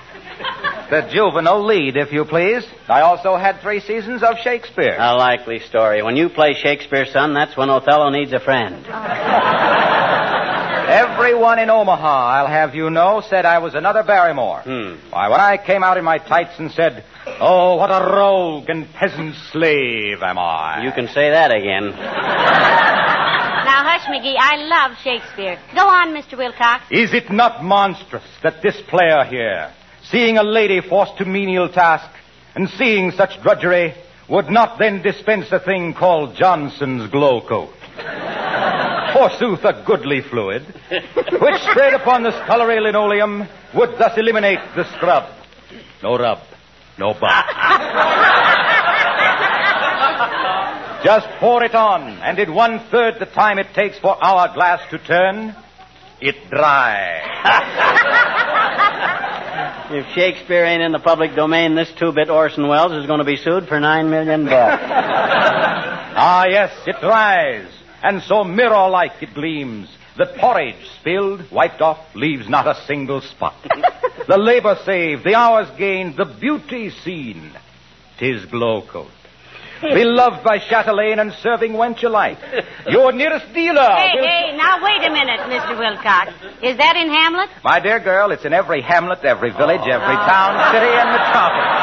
The 0.90 1.08
juvenile 1.14 1.64
lead, 1.64 1.96
if 1.98 2.12
you 2.12 2.26
please. 2.26 2.66
I 2.90 3.02
also 3.02 3.38
had 3.38 3.62
three 3.62 3.80
seasons 3.80 4.24
of 4.24 4.38
Shakespeare. 4.44 4.98
A 5.00 5.14
likely 5.16 5.60
story. 5.60 6.02
When 6.02 6.18
you 6.18 6.30
play 6.30 6.56
Shakespeare, 6.56 7.06
son, 7.06 7.36
that's 7.36 7.56
when 7.56 7.70
Othello 7.70 8.10
needs 8.10 8.34
a 8.34 8.40
friend. 8.40 8.84
Everyone 10.88 11.60
in 11.60 11.70
Omaha, 11.70 12.28
I'll 12.30 12.48
have 12.48 12.76
you 12.76 12.90
know, 12.90 13.22
said 13.30 13.46
I 13.46 13.60
was 13.60 13.76
another 13.76 14.04
Barrymore. 14.04 14.62
Hmm. 14.62 14.96
Why, 15.12 15.30
when 15.30 15.40
I 15.40 15.58
came 15.58 15.84
out 15.84 15.98
in 15.98 16.04
my 16.04 16.18
tights 16.18 16.60
and 16.60 16.72
said, 16.72 17.04
Oh, 17.40 17.76
what 17.76 17.90
a 17.90 18.14
rogue 18.14 18.70
and 18.70 18.92
peasant 18.94 19.36
slave 19.52 20.22
am 20.22 20.38
I. 20.38 20.84
You 20.84 20.92
can 20.92 21.08
say 21.08 21.30
that 21.30 21.52
again. 21.52 21.94
Now, 23.64 23.84
hush, 23.84 24.08
McGee. 24.08 24.36
I 24.38 24.56
love 24.58 24.98
Shakespeare. 25.04 25.60
Go 25.76 25.88
on, 25.88 26.14
Mr. 26.16 26.36
Wilcox. 26.36 26.84
Is 26.90 27.14
it 27.14 27.32
not 27.32 27.64
monstrous 27.64 28.24
that 28.42 28.62
this 28.64 28.76
player 28.90 29.24
here, 29.24 29.72
seeing 30.10 30.38
a 30.38 30.44
lady 30.44 30.82
forced 30.82 31.18
to 31.20 31.26
menial 31.26 31.70
task, 31.70 32.10
and 32.56 32.68
seeing 32.70 33.12
such 33.12 33.42
drudgery, 33.44 33.94
would 34.28 34.50
not 34.50 34.80
then 34.80 35.02
dispense 35.02 35.52
a 35.52 35.60
thing 35.60 35.94
called 35.94 36.36
Johnson's 36.36 37.10
Glo-Coat? 37.12 37.74
Forsooth, 39.14 39.64
a 39.64 39.84
goodly 39.86 40.22
fluid, 40.22 40.64
which 40.90 41.62
sprayed 41.72 41.94
upon 41.94 42.24
the 42.24 42.32
scullery 42.44 42.80
linoleum 42.80 43.48
would 43.76 43.98
thus 43.98 44.18
eliminate 44.18 44.60
the 44.76 44.84
scrub. 44.96 45.30
No 46.04 46.18
rub, 46.18 46.40
no 46.98 47.14
bump. 47.14 47.48
Just 51.04 51.28
pour 51.40 51.64
it 51.64 51.74
on, 51.74 52.04
and 52.22 52.38
in 52.38 52.54
one 52.54 52.80
third 52.92 53.16
the 53.20 53.26
time 53.26 53.58
it 53.58 53.74
takes 53.74 53.98
for 54.00 54.24
our 54.24 54.54
glass 54.54 54.82
to 54.92 55.00
turn, 55.00 55.56
it 56.22 56.36
dries. 56.50 58.28
If 59.94 60.08
Shakespeare 60.16 60.64
ain't 60.64 60.82
in 60.82 60.94
the 60.94 61.00
public 61.00 61.36
domain, 61.36 61.76
this 61.76 61.92
two-bit 62.00 62.30
Orson 62.30 62.66
Welles 62.70 62.94
is 62.94 63.08
going 63.08 63.20
to 63.20 63.26
be 63.26 63.36
sued 63.36 63.68
for 63.68 63.78
nine 63.78 64.10
million 64.10 64.46
bucks. 64.46 64.82
Ah, 64.86 66.46
yes, 66.50 66.72
it 66.88 66.96
dries, 67.02 67.68
and 68.04 68.22
so 68.24 68.44
mirror-like 68.44 69.22
it 69.22 69.34
gleams. 69.34 69.90
The 70.18 70.26
porridge 70.40 70.90
spilled, 71.00 71.50
wiped 71.52 71.82
off, 71.82 72.00
leaves 72.16 72.50
not 72.50 72.68
a 72.68 72.76
single 72.86 73.22
spot. 73.22 73.56
the 74.28 74.38
labor 74.38 74.78
saved, 74.86 75.24
the 75.24 75.36
hours 75.36 75.68
gained, 75.78 76.18
the 76.18 76.26
beauty 76.26 76.90
seen. 76.90 77.52
Tis 78.20 78.46
Glo-Coat. 78.46 79.10
Beloved 79.82 80.44
by 80.44 80.60
chatelaine 80.60 81.18
and 81.18 81.34
serving 81.42 81.74
wench 81.74 82.04
alike. 82.04 82.38
Your 82.88 83.12
nearest 83.12 83.52
dealer. 83.54 83.82
Hey, 83.82 84.14
will- 84.14 84.28
hey, 84.28 84.56
now 84.56 84.78
wait 84.84 85.02
a 85.02 85.12
minute, 85.12 85.40
Mr. 85.50 85.78
Wilcox. 85.78 86.32
Is 86.62 86.78
that 86.78 86.96
in 86.96 87.10
Hamlet? 87.10 87.50
My 87.64 87.80
dear 87.80 88.00
girl, 88.00 88.32
it's 88.32 88.46
in 88.46 88.54
every 88.54 88.82
hamlet, 88.82 89.26
every 89.26 89.50
village, 89.50 89.82
every 89.82 90.16
oh. 90.16 90.30
town, 90.30 90.54
city, 90.72 90.86
and 90.86 91.10
metropolis. 91.10 91.81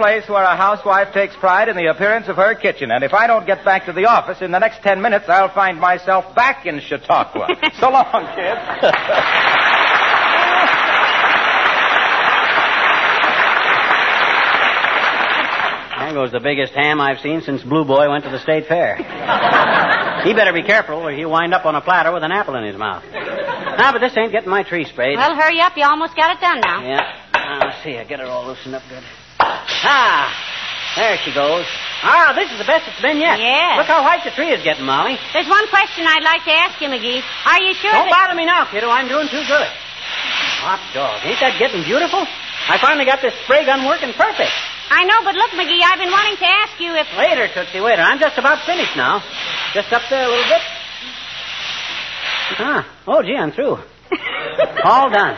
Every 0.00 0.20
place 0.20 0.28
where 0.28 0.42
a 0.42 0.56
housewife 0.56 1.12
takes 1.12 1.36
pride 1.36 1.68
in 1.68 1.76
the 1.76 1.86
appearance 1.86 2.28
of 2.28 2.36
her 2.36 2.54
kitchen. 2.54 2.90
And 2.90 3.04
if 3.04 3.12
I 3.12 3.26
don't 3.26 3.46
get 3.46 3.64
back 3.64 3.86
to 3.86 3.92
the 3.92 4.06
office 4.06 4.40
in 4.40 4.50
the 4.50 4.58
next 4.58 4.82
ten 4.82 5.00
minutes, 5.00 5.26
I'll 5.28 5.52
find 5.52 5.78
myself 5.78 6.34
back 6.34 6.66
in 6.66 6.80
Chautauqua. 6.80 7.48
so 7.80 7.90
long, 7.90 8.26
kid. 8.34 8.56
There 15.98 16.14
goes 16.14 16.32
the 16.32 16.40
biggest 16.40 16.72
ham 16.72 17.00
I've 17.00 17.20
seen 17.20 17.40
since 17.42 17.62
Blue 17.62 17.84
Boy 17.84 18.10
went 18.10 18.24
to 18.24 18.30
the 18.30 18.40
state 18.40 18.66
fair. 18.66 18.96
he 20.24 20.34
better 20.34 20.52
be 20.52 20.64
careful 20.64 20.96
or 20.96 21.12
he'll 21.12 21.30
wind 21.30 21.54
up 21.54 21.64
on 21.64 21.76
a 21.76 21.80
platter 21.80 22.12
with 22.12 22.24
an 22.24 22.32
apple 22.32 22.56
in 22.56 22.64
his 22.64 22.76
mouth. 22.76 23.04
Now, 23.12 23.92
but 23.92 24.00
this 24.00 24.16
ain't 24.16 24.32
getting 24.32 24.50
my 24.50 24.64
tree 24.64 24.84
sprayed. 24.84 25.16
Well, 25.16 25.36
hurry 25.36 25.60
up. 25.60 25.76
You 25.76 25.84
almost 25.84 26.16
got 26.16 26.36
it 26.36 26.40
done 26.40 26.60
now. 26.60 26.82
Yeah. 26.82 27.14
Now, 27.32 27.66
let's 27.66 27.84
see. 27.84 27.96
I 27.96 28.04
get 28.04 28.18
it 28.18 28.26
all 28.26 28.46
loosened 28.46 28.74
up 28.74 28.82
good. 28.88 29.04
Ah, 29.84 30.28
there 30.96 31.16
she 31.24 31.32
goes. 31.32 31.66
Ah, 32.02 32.32
this 32.32 32.50
is 32.50 32.56
the 32.56 32.64
best 32.64 32.88
it's 32.88 33.00
been 33.00 33.20
yet. 33.20 33.36
Yeah. 33.38 33.76
Look 33.76 33.86
how 33.86 34.00
white 34.02 34.24
the 34.24 34.32
tree 34.32 34.48
is 34.48 34.64
getting, 34.64 34.84
Molly. 34.84 35.20
There's 35.32 35.48
one 35.48 35.68
question 35.68 36.08
I'd 36.08 36.24
like 36.24 36.44
to 36.48 36.54
ask 36.56 36.80
you, 36.80 36.88
McGee. 36.88 37.20
Are 37.44 37.60
you 37.60 37.74
sure 37.76 37.92
Don't 37.92 38.08
that... 38.08 38.28
bother 38.28 38.36
me 38.36 38.48
now, 38.48 38.64
kiddo. 38.64 38.88
I'm 38.88 39.08
doing 39.08 39.28
too 39.28 39.44
good. 39.44 39.68
Hot 40.64 40.80
dog. 40.96 41.20
Ain't 41.24 41.40
that 41.40 41.60
getting 41.60 41.84
beautiful? 41.84 42.24
I 42.68 42.80
finally 42.80 43.04
got 43.04 43.20
this 43.20 43.36
spray 43.44 43.64
gun 43.64 43.84
working 43.84 44.12
perfect. 44.16 44.52
I 44.90 45.04
know, 45.04 45.22
but 45.22 45.36
look, 45.36 45.52
McGee, 45.52 45.84
I've 45.84 46.00
been 46.00 46.10
wanting 46.10 46.36
to 46.40 46.48
ask 46.48 46.80
you 46.80 46.96
if... 46.96 47.06
Later, 47.16 47.48
Tootsie, 47.52 47.80
waiter. 47.80 48.02
I'm 48.02 48.18
just 48.18 48.36
about 48.38 48.64
finished 48.64 48.96
now. 48.96 49.22
Just 49.72 49.92
up 49.92 50.02
there 50.10 50.24
a 50.24 50.28
little 50.28 50.50
bit. 50.50 50.62
Ah, 52.58 52.82
oh, 53.06 53.22
gee, 53.22 53.36
I'm 53.36 53.52
through. 53.52 53.78
All 54.84 55.08
done. 55.08 55.36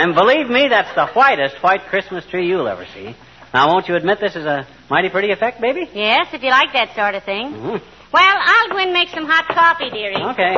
And 0.00 0.14
believe 0.14 0.48
me, 0.48 0.68
that's 0.68 0.94
the 0.94 1.06
whitest 1.08 1.56
white 1.62 1.82
Christmas 1.88 2.24
tree 2.26 2.46
you'll 2.46 2.68
ever 2.68 2.86
see. 2.94 3.16
Now, 3.52 3.68
won't 3.68 3.88
you 3.88 3.96
admit 3.96 4.20
this 4.20 4.36
is 4.36 4.44
a 4.44 4.66
mighty 4.90 5.08
pretty 5.08 5.32
effect, 5.32 5.60
baby? 5.60 5.88
Yes, 5.92 6.28
if 6.32 6.42
you 6.42 6.50
like 6.50 6.72
that 6.74 6.94
sort 6.94 7.14
of 7.14 7.24
thing. 7.24 7.52
Mhm. 7.52 7.80
Well, 8.12 8.36
I'll 8.38 8.68
go 8.70 8.78
and 8.78 8.92
make 8.92 9.08
some 9.08 9.26
hot 9.26 9.48
coffee, 9.48 9.90
dearie. 9.90 10.16
Okay. 10.16 10.56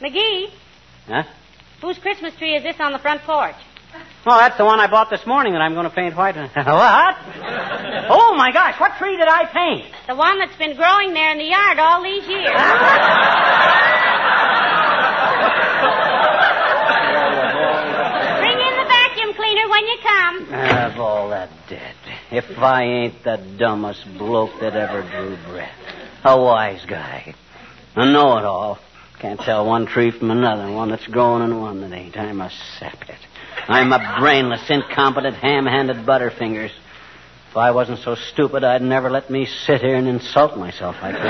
McGee, 0.00 0.50
Huh? 1.08 1.22
whose 1.82 1.98
Christmas 1.98 2.34
tree 2.36 2.54
is 2.54 2.62
this 2.62 2.76
on 2.80 2.92
the 2.92 2.98
front 2.98 3.22
porch? 3.24 3.54
Oh, 4.26 4.38
that's 4.38 4.56
the 4.58 4.64
one 4.64 4.80
I 4.80 4.86
bought 4.86 5.10
this 5.10 5.24
morning 5.26 5.52
that 5.54 5.62
I'm 5.62 5.72
going 5.74 5.88
to 5.88 5.94
paint 5.94 6.14
white. 6.16 6.36
what? 6.54 7.16
Oh, 8.10 8.34
my 8.36 8.52
gosh, 8.52 8.78
what 8.78 8.96
tree 8.98 9.16
did 9.16 9.28
I 9.28 9.44
paint? 9.46 9.86
The 10.06 10.14
one 10.14 10.38
that's 10.38 10.56
been 10.56 10.76
growing 10.76 11.14
there 11.14 11.32
in 11.32 11.38
the 11.38 11.44
yard 11.44 11.78
all 11.78 12.02
these 12.02 12.26
years. 12.28 12.54
Bring 18.40 18.58
in 18.58 18.74
the 18.78 18.86
vacuum 18.88 19.34
cleaner 19.34 19.67
when 19.78 19.86
you 19.86 19.98
come. 20.02 20.54
Of 20.92 21.00
all 21.00 21.30
that 21.30 21.50
dead. 21.68 21.94
If 22.30 22.58
I 22.58 22.82
ain't 22.84 23.22
the 23.24 23.36
dumbest 23.58 24.04
bloke 24.18 24.60
that 24.60 24.74
ever 24.74 25.02
drew 25.02 25.36
breath. 25.52 25.70
A 26.24 26.40
wise 26.40 26.84
guy. 26.86 27.34
A 27.94 28.04
know-it-all. 28.06 28.78
Can't 29.20 29.40
tell 29.40 29.66
one 29.66 29.86
tree 29.86 30.10
from 30.10 30.30
another, 30.30 30.70
one 30.70 30.90
that's 30.90 31.06
growing 31.08 31.42
and 31.42 31.60
one 31.60 31.80
that 31.80 31.92
ain't. 31.92 32.16
I'm 32.16 32.40
a 32.40 32.50
saphead. 32.78 33.18
I'm 33.68 33.92
a 33.92 34.16
brainless, 34.20 34.68
incompetent, 34.70 35.36
ham-handed 35.36 36.06
butterfingers. 36.06 36.70
If 37.50 37.56
I 37.56 37.70
wasn't 37.72 37.98
so 38.00 38.14
stupid, 38.14 38.62
I'd 38.62 38.82
never 38.82 39.10
let 39.10 39.30
me 39.30 39.46
sit 39.46 39.80
here 39.80 39.96
and 39.96 40.06
insult 40.06 40.56
myself 40.56 40.96
like 41.02 41.14
this. 41.14 41.22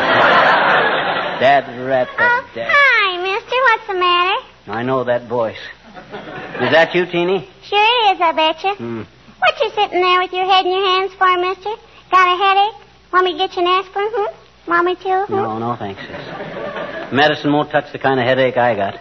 Dad 1.41 1.87
rat 1.87 2.09
Oh, 2.19 2.49
dad. 2.55 2.69
hi, 2.71 3.23
mister. 3.23 3.57
What's 3.57 3.87
the 3.87 3.95
matter? 3.95 4.47
I 4.67 4.83
know 4.83 5.05
that 5.05 5.29
voice. 5.29 5.57
Is 5.89 6.73
that 6.73 6.95
you, 6.95 7.07
Teeny? 7.07 7.49
Sure 7.63 8.15
is, 8.15 8.21
I 8.21 8.33
betcha. 8.33 8.75
Hmm. 8.75 9.03
What 9.39 9.55
you 9.61 9.71
sitting 9.71 10.01
there 10.01 10.21
with 10.21 10.33
your 10.33 10.47
head 10.47 10.67
in 10.67 10.73
your 10.73 10.87
hands 10.87 11.13
for, 11.15 11.39
mister? 11.39 11.71
Got 12.11 12.35
a 12.35 12.37
headache? 12.37 12.87
Want 13.13 13.25
me 13.25 13.33
to 13.33 13.39
get 13.39 13.57
you 13.57 13.63
an 13.63 13.69
aspirin, 13.69 14.09
hmm? 14.11 14.71
Want 14.71 14.85
me 14.87 14.95
to, 14.97 15.27
hmm? 15.27 15.35
No, 15.35 15.59
no, 15.59 15.77
thanks, 15.77 16.01
sis. 16.01 17.13
Medicine 17.13 17.53
won't 17.53 17.71
touch 17.71 17.93
the 17.93 17.99
kind 17.99 18.19
of 18.21 18.27
headache 18.27 18.57
I 18.57 18.75
got. 18.75 19.01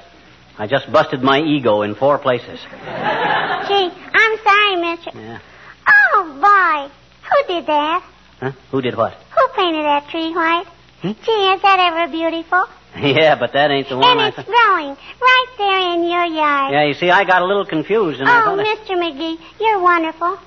I 0.60 0.67
just 0.67 0.91
busted 0.91 1.21
my 1.21 1.39
ego 1.39 1.82
in 1.82 1.95
four 1.95 2.17
places. 2.19 2.60
Gee, 2.60 3.89
I'm 4.13 4.38
sorry, 4.43 4.76
mister. 4.78 5.12
Yeah. 5.13 5.39
Oh, 5.88 6.38
boy. 6.41 6.93
Who 7.30 7.54
did 7.54 7.65
that? 7.67 8.04
Huh? 8.39 8.52
Who 8.71 8.82
did 8.82 8.95
what? 8.95 9.13
Who 9.13 9.47
painted 9.56 9.84
that 9.84 10.08
tree 10.10 10.34
white? 10.34 10.65
Hmm? 11.02 11.12
Gee, 11.26 11.54
is 11.54 11.62
that 11.62 11.80
ever 11.80 12.12
beautiful? 12.12 12.65
Yeah, 13.18 13.36
but 13.40 13.54
that 13.54 13.70
ain't 13.72 13.90
the 13.90 13.98
one 13.98 14.10
and 14.10 14.22
I 14.22 14.28
it's 14.30 14.36
thought. 14.36 14.46
growing 14.46 14.98
right 15.22 15.52
there 15.58 15.94
in 15.94 16.04
your 16.04 16.26
yard. 16.26 16.74
Yeah, 16.74 16.84
you 16.86 16.94
see, 16.94 17.10
I 17.10 17.24
got 17.26 17.42
a 17.42 17.46
little 17.46 17.66
confused 17.66 18.20
and 18.20 18.28
I 18.28 18.42
oh, 18.42 18.56
thought. 18.56 18.60
I... 18.60 18.76
Mr. 18.76 18.98
McGee, 18.98 19.38
you're 19.60 19.80
wonderful. 19.80 20.38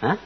Huh? 0.00 0.16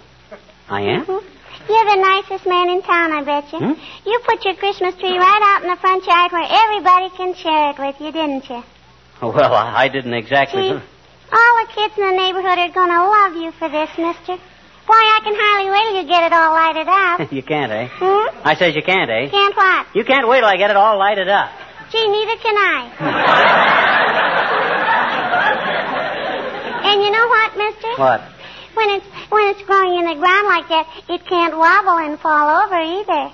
I 0.68 0.80
am? 0.82 1.04
Hmm? 1.04 1.26
You're 1.68 1.84
the 1.84 2.00
nicest 2.02 2.46
man 2.46 2.70
in 2.70 2.82
town, 2.82 3.12
I 3.12 3.22
bet 3.22 3.52
you. 3.52 3.58
Hmm? 3.58 3.74
You 4.06 4.20
put 4.26 4.44
your 4.44 4.54
Christmas 4.54 4.94
tree 4.96 5.16
right 5.18 5.42
out 5.42 5.62
in 5.62 5.70
the 5.70 5.76
front 5.76 6.06
yard 6.06 6.32
where 6.32 6.46
everybody 6.46 7.10
can 7.16 7.34
share 7.34 7.70
it 7.70 7.78
with 7.78 8.00
you, 8.00 8.12
didn't 8.12 8.48
you? 8.48 8.62
Well, 9.20 9.54
I 9.54 9.84
I 9.84 9.88
didn't 9.88 10.14
exactly. 10.14 10.62
Gee, 10.62 10.82
all 11.32 11.52
the 11.62 11.72
kids 11.72 11.94
in 11.96 12.04
the 12.10 12.16
neighborhood 12.16 12.58
are 12.58 12.72
going 12.74 12.90
to 12.90 13.02
love 13.06 13.34
you 13.36 13.50
for 13.52 13.68
this, 13.68 13.90
mister. 13.96 14.42
Boy, 14.82 14.98
I 14.98 15.20
can 15.22 15.34
hardly 15.38 15.70
wait 15.70 15.86
till 15.88 16.02
you 16.02 16.08
get 16.08 16.24
it 16.26 16.32
all 16.32 16.52
lighted 16.52 16.88
up. 16.88 17.32
you 17.38 17.42
can't, 17.42 17.70
eh? 17.70 17.88
Hmm? 17.88 18.48
I 18.48 18.56
says 18.58 18.74
you 18.74 18.82
can't, 18.82 19.08
eh? 19.08 19.30
Can't 19.30 19.56
what? 19.56 19.86
You 19.94 20.04
can't 20.04 20.26
wait 20.26 20.40
till 20.40 20.48
I 20.48 20.56
get 20.56 20.70
it 20.70 20.76
all 20.76 20.98
lighted 20.98 21.28
up. 21.28 21.50
Gee, 21.92 22.08
neither 22.08 22.36
can 22.40 22.56
I. 22.56 22.88
and 26.88 27.02
you 27.02 27.10
know 27.10 27.26
what, 27.28 27.52
mister? 27.58 27.88
What? 28.00 28.22
When 28.72 28.88
it's 28.96 29.04
when 29.28 29.48
it's 29.48 29.62
growing 29.64 29.98
in 30.00 30.06
the 30.06 30.14
ground 30.14 30.46
like 30.48 30.68
that, 30.68 30.86
it 31.10 31.26
can't 31.26 31.54
wobble 31.54 31.98
and 31.98 32.18
fall 32.18 32.64
over 32.64 32.80
either. 32.80 33.30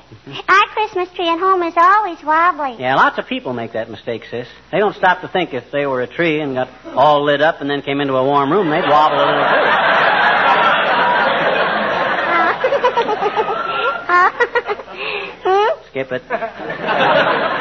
Our 0.49 0.66
Christmas 0.75 1.09
tree 1.14 1.29
at 1.29 1.38
home 1.38 1.62
is 1.62 1.75
always 1.77 2.21
wobbly. 2.25 2.75
Yeah, 2.81 2.97
lots 2.97 3.16
of 3.18 3.29
people 3.29 3.53
make 3.53 3.75
that 3.75 3.88
mistake, 3.88 4.25
sis. 4.29 4.49
They 4.73 4.79
don't 4.79 4.97
stop 4.97 5.21
to 5.21 5.29
think 5.29 5.55
if 5.55 5.71
they 5.71 5.87
were 5.87 6.03
a 6.03 6.09
tree 6.09 6.40
and 6.40 6.57
got 6.57 6.68
all 6.97 7.23
lit 7.25 7.40
up 7.40 7.61
and 7.61 7.71
then 7.71 7.83
came 7.83 8.01
into 8.01 8.14
a 8.14 8.25
warm 8.25 8.51
room, 8.51 8.71
they'd 8.71 8.88
wobble 8.88 9.18
a 9.18 9.27
little 9.27 9.47
too. 9.47 9.66
hmm? 15.44 15.55
Skip 15.99 16.13
it. 16.13 16.23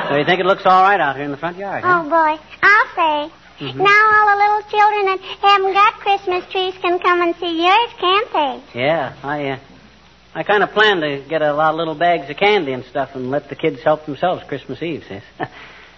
so 0.10 0.15
you 0.15 0.23
think 0.26 0.39
it 0.39 0.45
looks 0.45 0.63
all 0.65 0.84
right 0.84 1.00
out 1.00 1.15
here 1.15 1.26
in 1.26 1.32
the 1.32 1.38
front 1.38 1.58
yard, 1.58 1.84
huh? 1.84 2.04
Oh 2.06 2.10
boy, 2.10 2.38
I'll 2.62 2.88
say. 2.93 3.32
Mm-hmm. 3.60 3.82
Now 3.82 4.12
all 4.13 4.28
the 4.30 4.36
little 4.38 4.62
children 4.69 5.06
that 5.08 5.19
haven't 5.41 5.73
got 5.73 5.93
Christmas 5.95 6.45
trees 6.52 6.76
can 6.80 7.00
come 7.00 7.19
and 7.21 7.36
see 7.38 7.63
yours, 7.63 7.89
can't 8.00 8.32
they? 8.32 8.62
Yeah, 8.80 9.15
I, 9.23 9.50
uh, 9.50 9.58
I 10.36 10.43
kind 10.43 10.62
of 10.62 10.69
planned 10.69 11.02
to 11.02 11.23
get 11.28 11.41
a 11.41 11.52
lot 11.54 11.71
of 11.71 11.78
little 11.78 11.95
bags 11.95 12.30
of 12.30 12.38
candy 12.38 12.73
and 12.73 12.86
stuff 12.86 13.15
and 13.15 13.32
let 13.32 13.50
the 13.50 13.56
kids 13.56 13.82
help 13.82 14.06
themselves 14.06 14.43
Christmas 14.47 14.80
Eve, 14.84 15.04
sis. 15.08 15.23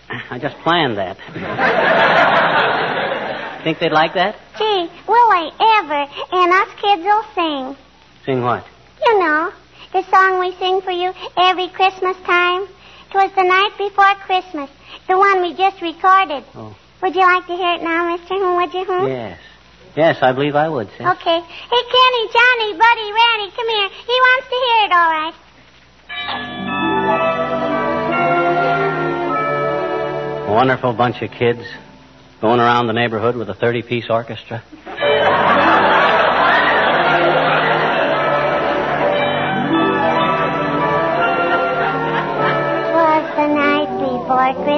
I 0.09 0.39
just 0.39 0.55
planned 0.59 0.97
that. 0.97 1.17
Think 3.65 3.79
they'd 3.79 3.91
like 3.91 4.13
that? 4.13 4.37
Gee, 4.57 4.87
will 5.05 5.29
they 5.31 5.51
ever? 5.59 6.07
And 6.31 6.53
us 6.53 6.69
kids 6.79 7.03
will 7.03 7.23
sing. 7.35 7.75
Sing 8.25 8.41
what? 8.41 8.65
You 9.05 9.19
know, 9.19 9.51
the 9.91 10.03
song 10.09 10.39
we 10.39 10.51
sing 10.55 10.81
for 10.81 10.91
you 10.91 11.13
every 11.37 11.67
Christmas 11.69 12.17
time. 12.25 12.67
'Twas 13.11 13.31
the 13.35 13.43
night 13.43 13.71
before 13.77 14.13
Christmas, 14.25 14.69
the 15.07 15.17
one 15.17 15.41
we 15.41 15.53
just 15.55 15.81
recorded. 15.81 16.43
Oh. 16.55 16.75
Would 17.01 17.15
you 17.15 17.21
like 17.21 17.47
to 17.47 17.55
hear 17.55 17.73
it 17.75 17.81
now? 17.81 18.17
Hmm, 18.17 18.55
would 18.57 18.73
you? 18.73 18.85
Hmm? 18.85 19.07
Yes. 19.07 19.39
Yes, 19.95 20.17
I 20.21 20.31
believe 20.33 20.55
I 20.55 20.69
would, 20.69 20.87
sis. 20.91 21.01
Okay. 21.01 21.39
Hey, 21.41 21.83
Kenny, 21.95 22.29
Johnny, 22.31 22.73
Buddy, 22.77 23.11
Randy, 23.11 23.51
come 23.55 23.69
here. 23.69 23.89
He 24.05 24.13
wants 24.27 24.47
to 24.47 24.55
hear 24.65 24.85
it, 24.85 24.91
all 24.93 25.11
right. 25.17 25.33
A 30.47 30.53
wonderful 30.53 30.93
bunch 30.93 31.21
of 31.21 31.31
kids 31.31 31.61
going 32.41 32.59
around 32.59 32.87
the 32.87 32.93
neighborhood 32.93 33.35
with 33.35 33.49
a 33.49 33.53
30 33.53 33.81
piece 33.83 34.09
orchestra. 34.09 34.63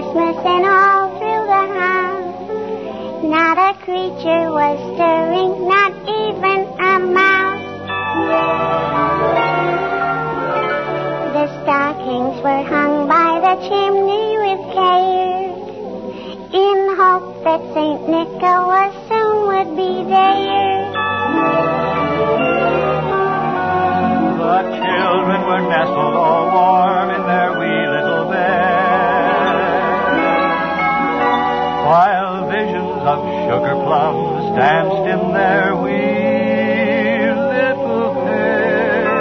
Christmas 0.01 0.37
and 0.43 0.65
all 0.65 1.09
through 1.19 1.45
the 1.45 1.65
house. 1.77 2.33
Not 3.21 3.57
a 3.61 3.77
creature 3.85 4.49
was 4.49 4.77
stirring, 4.95 5.67
not 5.69 5.93
even 6.09 6.65
a 6.81 6.93
mouse. 7.05 7.61
The 11.37 11.45
stockings 11.61 12.41
were 12.41 12.63
hung 12.65 13.07
by 13.07 13.45
the 13.45 13.55
chimney 13.69 14.37
with 14.41 14.73
care, 14.73 15.53
in 16.49 16.79
hope 16.97 17.43
that 17.43 17.61
St. 17.75 18.01
Nicholas 18.09 18.93
soon 19.05 19.37
would 19.53 19.69
be 19.77 20.01
there. 20.09 20.81
The 24.49 24.61
children 24.81 25.41
were 25.45 25.61
nestled 25.69 26.15
all 26.15 26.45
warm 26.51 27.09
in 27.11 27.21
their 27.27 27.51
wee 27.59 27.85
little 27.87 28.25
beds, 28.31 28.80
while 31.91 32.47
visions 32.47 33.03
of 33.03 33.19
sugar 33.47 33.75
plums 33.83 34.55
danced 34.55 35.05
in 35.13 35.33
their 35.33 35.75
wee 35.75 37.27
little 37.51 38.13
heads. 38.23 39.11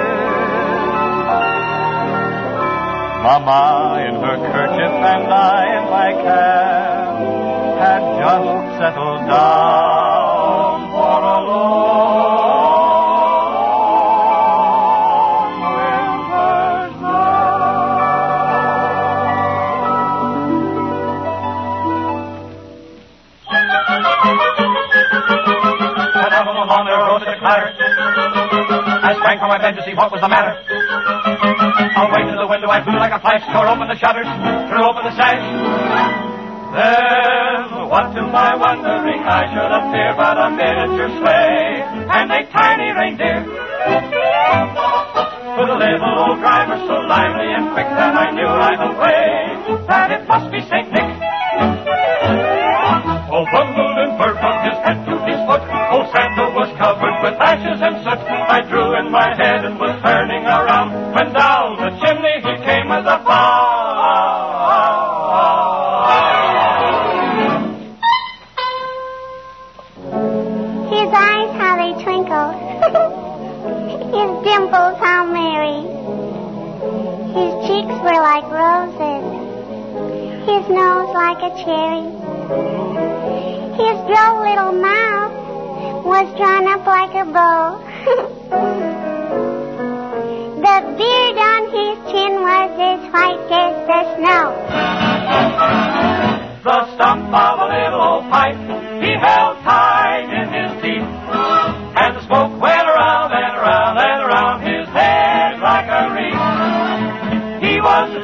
Mama 3.26 4.06
in 4.06 4.14
her 4.22 4.38
kerchief 4.52 4.94
and 5.14 5.26
I 5.34 5.62
in 5.78 5.84
my 5.90 6.10
cap 6.22 7.10
had 7.82 8.02
just 8.22 8.78
settled 8.78 9.26
down 9.26 9.99
sprang 29.30 29.38
from 29.38 29.50
my 29.54 29.62
bed 29.62 29.78
to 29.78 29.82
see 29.86 29.94
what 29.94 30.10
was 30.10 30.18
the 30.20 30.26
matter. 30.26 30.58
Away 30.58 32.22
to 32.26 32.34
the 32.34 32.48
window 32.50 32.66
I 32.66 32.82
flew 32.82 32.98
like 32.98 33.14
a 33.14 33.22
flash, 33.22 33.46
tore 33.54 33.70
open 33.70 33.86
the 33.86 33.94
shutters, 33.94 34.26
threw 34.26 34.82
open 34.82 35.06
the 35.06 35.14
sash. 35.14 35.38
Then, 36.74 37.86
what 37.86 38.10
to 38.10 38.26
my 38.26 38.58
wondering, 38.58 39.22
I 39.22 39.46
should 39.54 39.70
appear 39.70 40.10
but 40.18 40.34
a 40.34 40.50
miniature 40.50 41.14
sleigh 41.22 41.78
and 42.10 42.26
a 42.26 42.42
tiny 42.50 42.90
reindeer. 42.90 43.46
With 45.54 45.70
a 45.70 45.78
little 45.78 46.14
old 46.26 46.42
driver 46.42 46.78
so 46.90 46.98
lively 47.06 47.54
and 47.54 47.70
quick 47.70 47.86
that 47.86 48.14
I 48.18 48.34
knew 48.34 48.50
right 48.50 48.82
away 48.82 49.86
that 49.86 50.10
it 50.10 50.26
must 50.26 50.49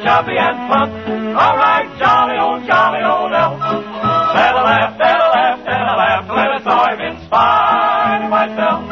chubby 0.07 0.39
and 0.39 0.55
plump, 0.71 0.95
a 1.35 1.47
right 1.59 1.83
jolly 1.99 2.39
old 2.39 2.63
jolly 2.63 3.03
old 3.03 3.35
elf. 3.35 3.59
Then 3.59 4.55
I 4.55 4.63
laughed, 4.63 4.95
then 5.03 5.19
I 5.19 5.27
laughed, 5.35 5.63
then 5.67 5.83
I 5.83 5.95
laughed 5.99 6.29
when 6.31 6.47
I 6.47 6.59
saw 6.63 6.79
him 6.95 6.99
in 7.11 7.15
spite 7.27 8.23
of 8.23 8.31
myself. 8.31 8.87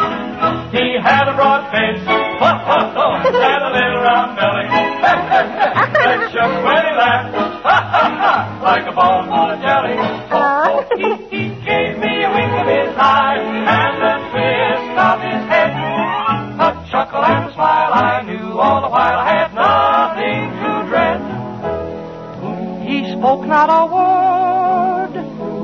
He 0.76 1.00
had 1.00 1.32
a 1.32 1.36
broad 1.40 1.72
face, 1.72 2.04
and 2.04 3.62
a 3.64 3.72
little 3.72 4.02
round 4.04 4.36
belly. 4.36 4.68
that 6.04 6.20
shook 6.36 6.52
when 6.68 6.84
he 6.84 6.94
laughed, 7.00 7.32
ha, 7.64 7.78
ha, 7.96 8.04
ha, 8.20 8.36
like 8.60 8.84
a 8.84 8.92
bowl 8.92 9.24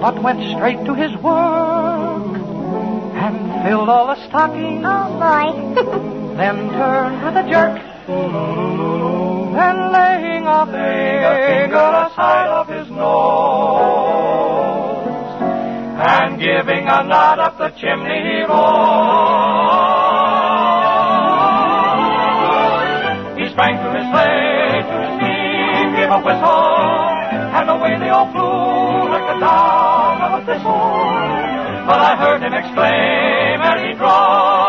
but 0.02 0.22
went 0.22 0.40
straight 0.56 0.84
to 0.86 0.94
his 0.96 1.16
work 1.18 2.36
and 3.24 3.36
filled 3.66 3.88
all 3.90 4.08
the 4.08 4.16
stockings, 4.28 4.84
Oh, 4.86 5.08
boy. 5.22 5.54
then 6.38 6.70
turned 6.72 7.22
with 7.24 7.38
a 7.38 7.44
jerk. 7.50 7.78
and 9.68 9.80
laying 9.94 10.46
a 10.48 10.66
finger 10.66 11.90
aside 12.08 12.50
of 12.50 12.68
his 12.68 12.90
nose 12.90 14.02
and 16.04 16.40
giving 16.40 16.88
a 16.88 17.04
nod 17.04 17.38
up 17.40 17.58
the 17.60 17.70
chimney 17.80 18.22
he 18.38 18.42
rolled. 18.50 19.41
They 28.00 28.10
all 28.10 28.32
flew 28.32 29.10
like 29.10 29.26
the 29.34 29.40
down 29.40 30.22
of 30.22 30.42
a 30.42 30.46
thistle. 30.46 30.72
But 31.88 32.00
I 32.00 32.16
heard 32.16 32.42
him 32.42 32.54
exclaim 32.54 33.62
as 33.62 33.82
he 33.82 33.94
drove 33.98 34.61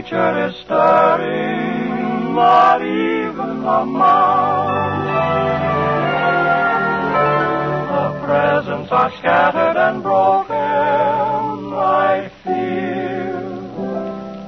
Creature 0.00 0.46
is 0.48 0.56
stirring, 0.64 2.34
not 2.34 2.80
even 2.80 3.64
a 3.66 3.84
mouse. 3.84 5.04
The 7.92 8.26
presents 8.26 8.90
are 8.92 9.12
scattered 9.18 9.76
and 9.76 10.02
broken, 10.02 10.54
I 10.56 12.30
fear. 12.42 13.44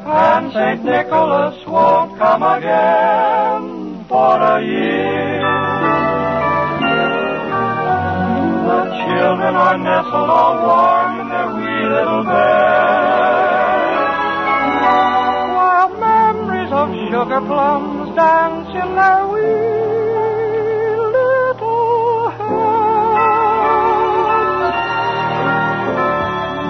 And 0.06 0.52
St. 0.54 0.84
Nicholas 0.86 1.66
won't 1.66 2.18
come 2.18 2.42
again 2.42 4.06
for 4.08 4.40
a 4.40 4.64
year. 4.64 5.42
The 8.68 8.84
children 9.04 9.54
are 9.54 9.76
nestled 9.76 10.30
all 10.30 10.56
warm 10.64 11.20
in 11.20 11.28
their 11.28 11.54
wee 11.54 11.88
little 11.94 12.24
beds. 12.24 13.41
Sugar 17.22 17.40
plums 17.46 18.16
dance 18.16 18.68
in 18.70 18.94
their 18.96 19.26
wee 19.28 19.42
little 21.14 22.30
heads. 22.30 22.72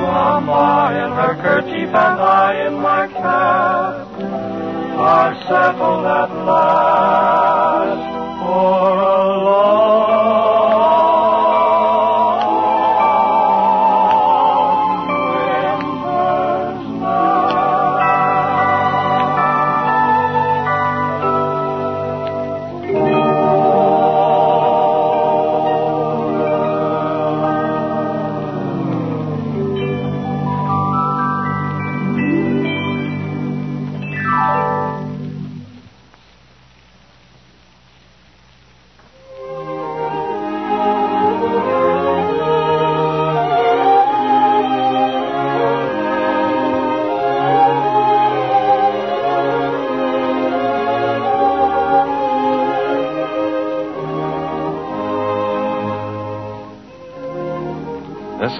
Mama 0.02 0.92
in 1.02 1.10
her 1.20 1.34
kerchief 1.42 1.88
and 1.88 2.20
I 2.20 2.66
in 2.66 2.74
my 2.74 3.06
cap 3.08 4.08
are 4.98 5.34
settled 5.48 6.04
at 6.04 6.30
last 6.44 8.12
for 8.40 9.01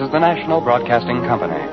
is 0.03 0.11
the 0.11 0.19
National 0.19 0.59
Broadcasting 0.59 1.21
Company. 1.23 1.72